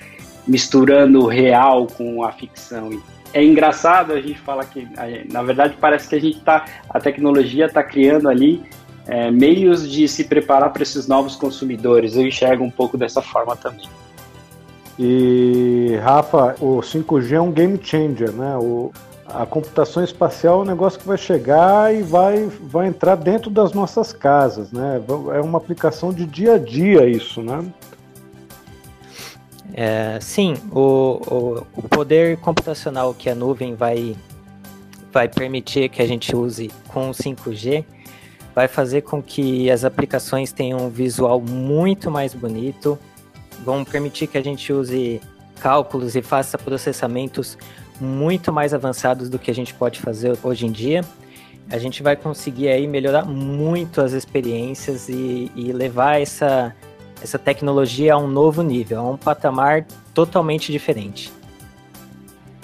misturando 0.46 1.22
o 1.22 1.28
real 1.28 1.88
com 1.88 2.24
a 2.24 2.32
ficção 2.32 2.90
é 3.34 3.44
engraçado 3.44 4.14
a 4.14 4.22
gente 4.22 4.40
falar 4.40 4.66
que, 4.66 4.88
na 5.32 5.44
verdade, 5.44 5.76
parece 5.80 6.08
que 6.08 6.16
a 6.16 6.22
gente 6.22 6.40
tá, 6.42 6.66
a 6.90 7.00
tecnologia 7.00 7.66
está 7.66 7.84
criando 7.84 8.30
ali 8.30 8.64
é, 9.08 9.32
meios 9.32 9.90
de 9.90 10.08
se 10.08 10.26
preparar 10.26 10.72
para 10.72 10.84
esses 10.84 11.08
novos 11.08 11.36
consumidores. 11.36 12.16
Eu 12.16 12.28
enxergo 12.28 12.64
um 12.64 12.72
pouco 12.72 12.98
dessa 12.98 13.22
forma 13.22 13.56
também. 13.56 13.88
E 15.00 15.98
Rafa, 16.02 16.56
o 16.60 16.80
5G 16.80 17.34
é 17.34 17.42
um 17.42 17.52
game 17.52 17.80
changer, 17.82 18.32
né? 18.32 18.58
O, 18.58 18.92
a 19.28 19.46
computação 19.46 20.04
espacial 20.04 20.62
é 20.62 20.64
um 20.64 20.66
negócio 20.66 21.00
que 21.00 21.08
vai 21.08 21.18
chegar 21.18 21.94
e 21.94 22.02
vai, 22.02 22.50
vai 22.64 22.88
entrar 22.88 23.16
dentro 23.16 23.52
das 23.52 23.74
nossas 23.74 24.12
casas, 24.12 24.72
né? 24.72 25.02
É 25.36 25.42
uma 25.42 25.58
aplicação 25.58 26.12
de 26.12 26.26
dia 26.26 26.56
a 26.56 26.58
dia 26.58 27.08
isso, 27.08 27.42
né? 27.42 27.64
É, 29.80 30.18
sim, 30.20 30.56
o, 30.72 31.22
o, 31.28 31.68
o, 31.76 31.88
poder 31.88 32.38
computacional 32.38 33.14
que 33.14 33.30
a 33.30 33.36
nuvem 33.36 33.76
vai, 33.76 34.16
vai 35.14 35.30
permitir 35.30 35.88
que 35.88 36.02
a 36.02 36.08
gente 36.08 36.36
use 36.36 36.72
com 36.88 37.12
o 37.12 37.14
5G 37.14 37.86
vai 38.58 38.68
fazer 38.68 39.02
com 39.02 39.22
que 39.22 39.70
as 39.70 39.86
aplicações 39.86 40.52
tenham 40.52 40.80
um 40.80 40.90
visual 40.90 41.40
muito 41.40 42.10
mais 42.10 42.34
bonito, 42.34 42.98
vão 43.64 43.86
permitir 43.86 44.26
que 44.26 44.36
a 44.36 44.44
gente 44.44 44.74
use 44.74 45.22
cálculos 45.60 46.16
e 46.16 46.24
faça 46.24 46.58
processamentos 46.58 47.56
muito 48.02 48.52
mais 48.52 48.74
avançados 48.74 49.30
do 49.30 49.38
que 49.38 49.52
a 49.52 49.54
gente 49.54 49.76
pode 49.76 50.00
fazer 50.00 50.36
hoje 50.42 50.66
em 50.66 50.72
dia. 50.72 51.06
A 51.70 51.78
gente 51.78 52.02
vai 52.02 52.16
conseguir 52.16 52.70
aí 52.70 52.88
melhorar 52.88 53.26
muito 53.26 54.02
as 54.02 54.14
experiências 54.14 55.08
e, 55.08 55.52
e 55.56 55.72
levar 55.72 56.20
essa 56.20 56.76
essa 57.22 57.40
tecnologia 57.40 58.14
a 58.14 58.18
um 58.18 58.28
novo 58.28 58.62
nível, 58.62 59.00
a 59.00 59.12
um 59.12 59.18
patamar 59.18 59.86
totalmente 60.14 60.72
diferente. 60.72 61.32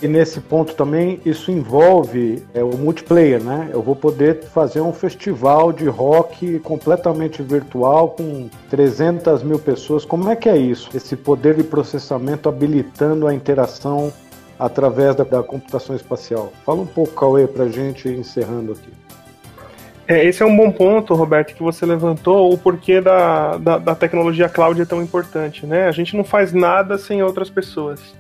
E 0.03 0.07
nesse 0.07 0.41
ponto 0.41 0.75
também 0.75 1.21
isso 1.25 1.49
envolve 1.49 2.43
é, 2.53 2.61
o 2.61 2.77
multiplayer, 2.77 3.41
né? 3.41 3.69
Eu 3.71 3.81
vou 3.81 3.95
poder 3.95 4.43
fazer 4.43 4.81
um 4.81 4.91
festival 4.91 5.71
de 5.71 5.87
rock 5.87 6.59
completamente 6.59 7.41
virtual 7.41 8.09
com 8.09 8.49
300 8.69 9.43
mil 9.43 9.57
pessoas. 9.57 10.03
Como 10.03 10.29
é 10.29 10.35
que 10.35 10.49
é 10.49 10.57
isso? 10.57 10.89
Esse 10.93 11.15
poder 11.15 11.55
de 11.55 11.63
processamento 11.63 12.49
habilitando 12.49 13.27
a 13.27 13.33
interação 13.33 14.11
através 14.59 15.15
da, 15.15 15.23
da 15.23 15.41
computação 15.41 15.95
espacial. 15.95 16.51
Fala 16.65 16.81
um 16.81 16.85
pouco, 16.85 17.13
Cauê, 17.13 17.47
para 17.47 17.69
gente 17.69 18.09
encerrando 18.09 18.73
aqui. 18.73 18.91
É, 20.05 20.25
esse 20.25 20.43
é 20.43 20.45
um 20.45 20.55
bom 20.55 20.69
ponto, 20.69 21.13
Roberto, 21.13 21.55
que 21.55 21.63
você 21.63 21.85
levantou, 21.85 22.51
o 22.51 22.57
porquê 22.57 22.99
da, 22.99 23.57
da, 23.57 23.77
da, 23.77 23.95
tecnologia 23.95 24.49
cloud 24.49 24.81
é 24.81 24.85
tão 24.85 25.01
importante, 25.01 25.65
né? 25.65 25.87
A 25.87 25.91
gente 25.91 26.17
não 26.17 26.25
faz 26.25 26.51
nada 26.51 26.97
sem 26.97 27.23
outras 27.23 27.49
pessoas. 27.49 28.13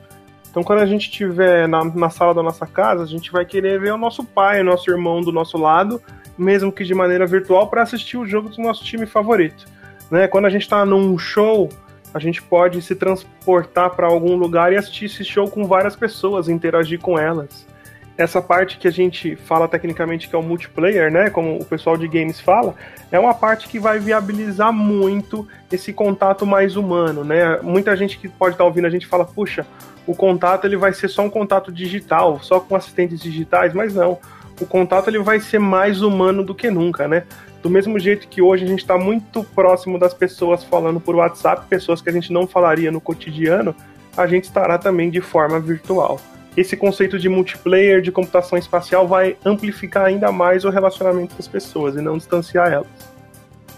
Então, 0.49 0.63
quando 0.63 0.79
a 0.79 0.85
gente 0.85 1.09
estiver 1.09 1.67
na, 1.67 1.83
na 1.83 2.09
sala 2.09 2.33
da 2.33 2.41
nossa 2.41 2.65
casa, 2.65 3.03
a 3.03 3.07
gente 3.07 3.31
vai 3.31 3.43
querer 3.43 3.81
ver 3.81 3.91
o 3.91 3.97
nosso 3.97 4.23
pai, 4.23 4.61
o 4.61 4.63
nosso 4.63 4.89
irmão 4.89 5.21
do 5.21 5.31
nosso 5.31 5.57
lado, 5.57 6.01
mesmo 6.37 6.71
que 6.71 6.85
de 6.85 6.93
maneira 6.93 7.25
virtual, 7.25 7.67
para 7.67 7.81
assistir 7.81 8.17
o 8.17 8.25
jogo 8.25 8.47
do 8.47 8.61
nosso 8.61 8.85
time 8.85 9.05
favorito. 9.05 9.65
Né? 10.09 10.27
Quando 10.27 10.45
a 10.45 10.49
gente 10.49 10.61
está 10.61 10.85
num 10.85 11.17
show, 11.17 11.67
a 12.13 12.19
gente 12.19 12.41
pode 12.41 12.81
se 12.81 12.95
transportar 12.95 13.89
para 13.89 14.07
algum 14.07 14.37
lugar 14.37 14.71
e 14.71 14.77
assistir 14.77 15.05
esse 15.05 15.25
show 15.25 15.49
com 15.49 15.65
várias 15.65 15.97
pessoas, 15.97 16.47
interagir 16.47 16.99
com 16.99 17.19
elas 17.19 17.72
essa 18.17 18.41
parte 18.41 18.77
que 18.77 18.87
a 18.87 18.91
gente 18.91 19.35
fala 19.35 19.67
tecnicamente 19.67 20.29
que 20.29 20.35
é 20.35 20.37
o 20.37 20.43
multiplayer, 20.43 21.11
né, 21.11 21.29
como 21.29 21.57
o 21.57 21.65
pessoal 21.65 21.97
de 21.97 22.07
games 22.07 22.39
fala, 22.39 22.75
é 23.11 23.19
uma 23.19 23.33
parte 23.33 23.67
que 23.67 23.79
vai 23.79 23.99
viabilizar 23.99 24.71
muito 24.71 25.47
esse 25.71 25.91
contato 25.91 26.45
mais 26.45 26.75
humano, 26.75 27.23
né? 27.23 27.59
Muita 27.61 27.95
gente 27.95 28.17
que 28.17 28.29
pode 28.29 28.53
estar 28.53 28.63
ouvindo 28.63 28.85
a 28.85 28.89
gente 28.89 29.07
fala, 29.07 29.25
puxa, 29.25 29.65
o 30.05 30.15
contato 30.15 30.65
ele 30.65 30.77
vai 30.77 30.93
ser 30.93 31.07
só 31.07 31.23
um 31.23 31.29
contato 31.29 31.71
digital, 31.71 32.39
só 32.41 32.59
com 32.59 32.75
assistentes 32.75 33.19
digitais, 33.19 33.73
mas 33.73 33.93
não. 33.93 34.19
O 34.61 34.65
contato 34.65 35.09
ele 35.09 35.19
vai 35.19 35.39
ser 35.39 35.59
mais 35.59 36.01
humano 36.01 36.43
do 36.43 36.53
que 36.53 36.69
nunca, 36.69 37.07
né? 37.07 37.23
Do 37.61 37.69
mesmo 37.69 37.97
jeito 37.97 38.27
que 38.27 38.41
hoje 38.41 38.65
a 38.65 38.67
gente 38.67 38.81
está 38.81 38.97
muito 38.97 39.43
próximo 39.43 39.97
das 39.97 40.13
pessoas 40.13 40.63
falando 40.63 40.99
por 40.99 41.15
WhatsApp, 41.15 41.65
pessoas 41.67 42.01
que 42.01 42.09
a 42.09 42.13
gente 42.13 42.31
não 42.31 42.45
falaria 42.45 42.91
no 42.91 43.01
cotidiano, 43.01 43.75
a 44.15 44.27
gente 44.27 44.43
estará 44.43 44.77
também 44.77 45.09
de 45.09 45.21
forma 45.21 45.59
virtual. 45.59 46.19
Esse 46.55 46.77
conceito 46.77 47.17
de 47.17 47.27
multiplayer, 47.27 48.01
de 48.01 48.11
computação 48.11 48.57
espacial, 48.57 49.07
vai 49.07 49.35
amplificar 49.43 50.05
ainda 50.05 50.31
mais 50.31 50.63
o 50.63 50.69
relacionamento 50.69 51.35
das 51.35 51.47
pessoas 51.47 51.95
e 51.95 52.01
não 52.01 52.17
distanciar 52.17 52.71
elas. 52.71 52.87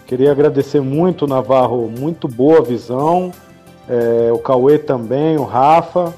Queria 0.06 0.30
agradecer 0.30 0.80
muito, 0.80 1.26
Navarro, 1.26 1.88
muito 1.88 2.28
boa 2.28 2.62
visão. 2.62 3.32
É, 3.88 4.30
o 4.32 4.38
Cauê 4.38 4.78
também, 4.78 5.36
o 5.36 5.44
Rafa. 5.44 6.14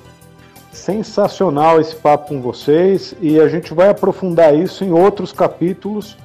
Sensacional 0.73 1.81
esse 1.81 1.97
papo 1.97 2.29
com 2.29 2.40
vocês 2.40 3.14
e 3.21 3.40
a 3.40 3.49
gente 3.49 3.73
vai 3.73 3.88
aprofundar 3.88 4.55
isso 4.55 4.85
em 4.85 4.92
outros 4.92 5.33
capítulos, 5.33 6.16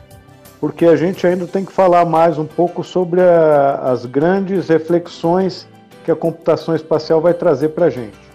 porque 0.60 0.86
a 0.86 0.96
gente 0.96 1.26
ainda 1.26 1.48
tem 1.48 1.64
que 1.64 1.72
falar 1.72 2.06
mais 2.06 2.38
um 2.38 2.46
pouco 2.46 2.84
sobre 2.84 3.22
a, 3.22 3.76
as 3.92 4.06
grandes 4.06 4.68
reflexões 4.68 5.68
que 6.04 6.12
a 6.12 6.16
computação 6.16 6.76
espacial 6.76 7.22
vai 7.22 7.34
trazer 7.34 7.70
para 7.70 7.86
a 7.86 7.90
gente. 7.90 8.33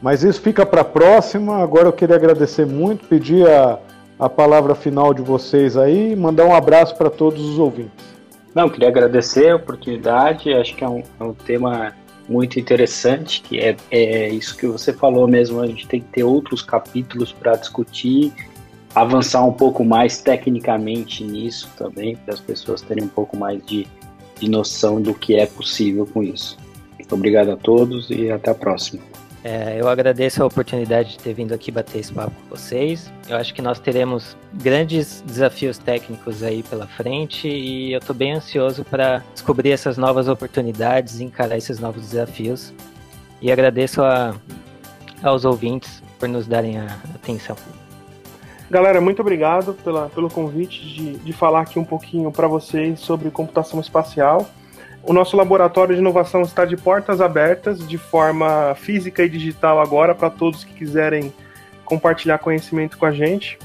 Mas 0.00 0.22
isso 0.22 0.40
fica 0.40 0.64
para 0.64 0.82
a 0.82 0.84
próxima. 0.84 1.62
Agora 1.62 1.88
eu 1.88 1.92
queria 1.92 2.16
agradecer 2.16 2.66
muito, 2.66 3.06
pedir 3.06 3.48
a, 3.48 3.78
a 4.18 4.28
palavra 4.28 4.74
final 4.74 5.12
de 5.12 5.22
vocês 5.22 5.76
aí 5.76 6.12
e 6.12 6.16
mandar 6.16 6.44
um 6.44 6.54
abraço 6.54 6.96
para 6.96 7.10
todos 7.10 7.44
os 7.44 7.58
ouvintes. 7.58 8.06
Não, 8.54 8.68
queria 8.68 8.88
agradecer 8.88 9.50
a 9.50 9.56
oportunidade. 9.56 10.52
Acho 10.52 10.74
que 10.74 10.84
é 10.84 10.88
um, 10.88 11.02
é 11.20 11.24
um 11.24 11.34
tema 11.34 11.94
muito 12.28 12.60
interessante, 12.60 13.40
que 13.40 13.58
é, 13.58 13.76
é 13.90 14.28
isso 14.28 14.56
que 14.56 14.66
você 14.66 14.92
falou 14.92 15.26
mesmo. 15.26 15.60
A 15.60 15.66
gente 15.66 15.86
tem 15.86 16.00
que 16.00 16.08
ter 16.08 16.24
outros 16.24 16.62
capítulos 16.62 17.32
para 17.32 17.56
discutir, 17.56 18.32
avançar 18.94 19.44
um 19.44 19.52
pouco 19.52 19.84
mais 19.84 20.20
tecnicamente 20.20 21.24
nisso 21.24 21.70
também, 21.76 22.16
para 22.16 22.34
as 22.34 22.40
pessoas 22.40 22.82
terem 22.82 23.04
um 23.04 23.08
pouco 23.08 23.36
mais 23.36 23.64
de, 23.64 23.86
de 24.38 24.48
noção 24.48 25.00
do 25.00 25.14
que 25.14 25.36
é 25.36 25.46
possível 25.46 26.06
com 26.06 26.22
isso. 26.22 26.56
Obrigado 27.10 27.50
a 27.50 27.56
todos 27.56 28.10
e 28.10 28.30
até 28.30 28.50
a 28.50 28.54
próxima. 28.54 29.07
É, 29.44 29.80
eu 29.80 29.88
agradeço 29.88 30.42
a 30.42 30.46
oportunidade 30.46 31.10
de 31.10 31.18
ter 31.18 31.32
vindo 31.32 31.54
aqui 31.54 31.70
bater 31.70 32.00
esse 32.00 32.12
papo 32.12 32.32
com 32.42 32.56
vocês. 32.56 33.12
Eu 33.28 33.36
acho 33.36 33.54
que 33.54 33.62
nós 33.62 33.78
teremos 33.78 34.36
grandes 34.52 35.22
desafios 35.24 35.78
técnicos 35.78 36.42
aí 36.42 36.62
pela 36.64 36.86
frente 36.86 37.48
e 37.48 37.92
eu 37.92 37.98
estou 37.98 38.14
bem 38.14 38.32
ansioso 38.32 38.84
para 38.84 39.22
descobrir 39.32 39.70
essas 39.70 39.96
novas 39.96 40.28
oportunidades 40.28 41.20
e 41.20 41.24
encarar 41.24 41.56
esses 41.56 41.78
novos 41.78 42.10
desafios. 42.10 42.72
E 43.40 43.52
agradeço 43.52 44.02
a, 44.02 44.34
aos 45.22 45.44
ouvintes 45.44 46.02
por 46.18 46.28
nos 46.28 46.46
darem 46.48 46.78
a 46.78 46.86
atenção. 47.14 47.56
Galera, 48.68 49.00
muito 49.00 49.22
obrigado 49.22 49.72
pela, 49.82 50.08
pelo 50.10 50.28
convite 50.28 50.86
de, 50.86 51.16
de 51.16 51.32
falar 51.32 51.60
aqui 51.60 51.78
um 51.78 51.84
pouquinho 51.84 52.30
para 52.30 52.46
vocês 52.46 53.00
sobre 53.00 53.30
computação 53.30 53.80
espacial. 53.80 54.46
O 55.02 55.12
nosso 55.12 55.36
laboratório 55.36 55.94
de 55.94 56.00
inovação 56.00 56.42
está 56.42 56.64
de 56.64 56.76
portas 56.76 57.20
abertas, 57.20 57.86
de 57.86 57.96
forma 57.96 58.74
física 58.74 59.22
e 59.22 59.28
digital 59.28 59.80
agora, 59.80 60.14
para 60.14 60.28
todos 60.28 60.64
que 60.64 60.74
quiserem 60.74 61.32
compartilhar 61.84 62.38
conhecimento 62.38 62.98
com 62.98 63.06
a 63.06 63.12
gente. 63.12 63.58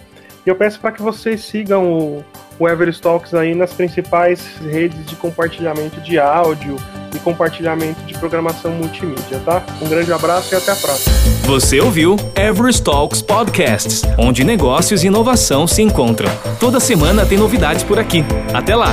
E 0.45 0.49
eu 0.49 0.55
peço 0.55 0.79
para 0.79 0.91
que 0.91 1.01
vocês 1.01 1.41
sigam 1.41 1.91
o, 1.91 2.25
o 2.59 2.67
Everest 2.67 3.01
Talks 3.01 3.33
aí 3.33 3.55
nas 3.55 3.73
principais 3.73 4.57
redes 4.57 5.05
de 5.05 5.15
compartilhamento 5.15 6.01
de 6.01 6.19
áudio 6.19 6.75
e 7.15 7.19
compartilhamento 7.19 8.01
de 8.01 8.13
programação 8.17 8.71
multimídia, 8.71 9.39
tá? 9.45 9.63
Um 9.81 9.87
grande 9.87 10.11
abraço 10.11 10.53
e 10.53 10.57
até 10.57 10.71
a 10.71 10.75
próxima. 10.75 11.15
Você 11.45 11.79
ouviu 11.79 12.15
Everest 12.35 12.83
Talks 12.83 13.21
Podcasts, 13.21 14.01
onde 14.17 14.43
negócios 14.43 15.03
e 15.03 15.07
inovação 15.07 15.67
se 15.67 15.81
encontram. 15.81 16.29
Toda 16.59 16.79
semana 16.79 17.25
tem 17.25 17.37
novidades 17.37 17.83
por 17.83 17.99
aqui. 17.99 18.23
Até 18.53 18.75
lá! 18.75 18.91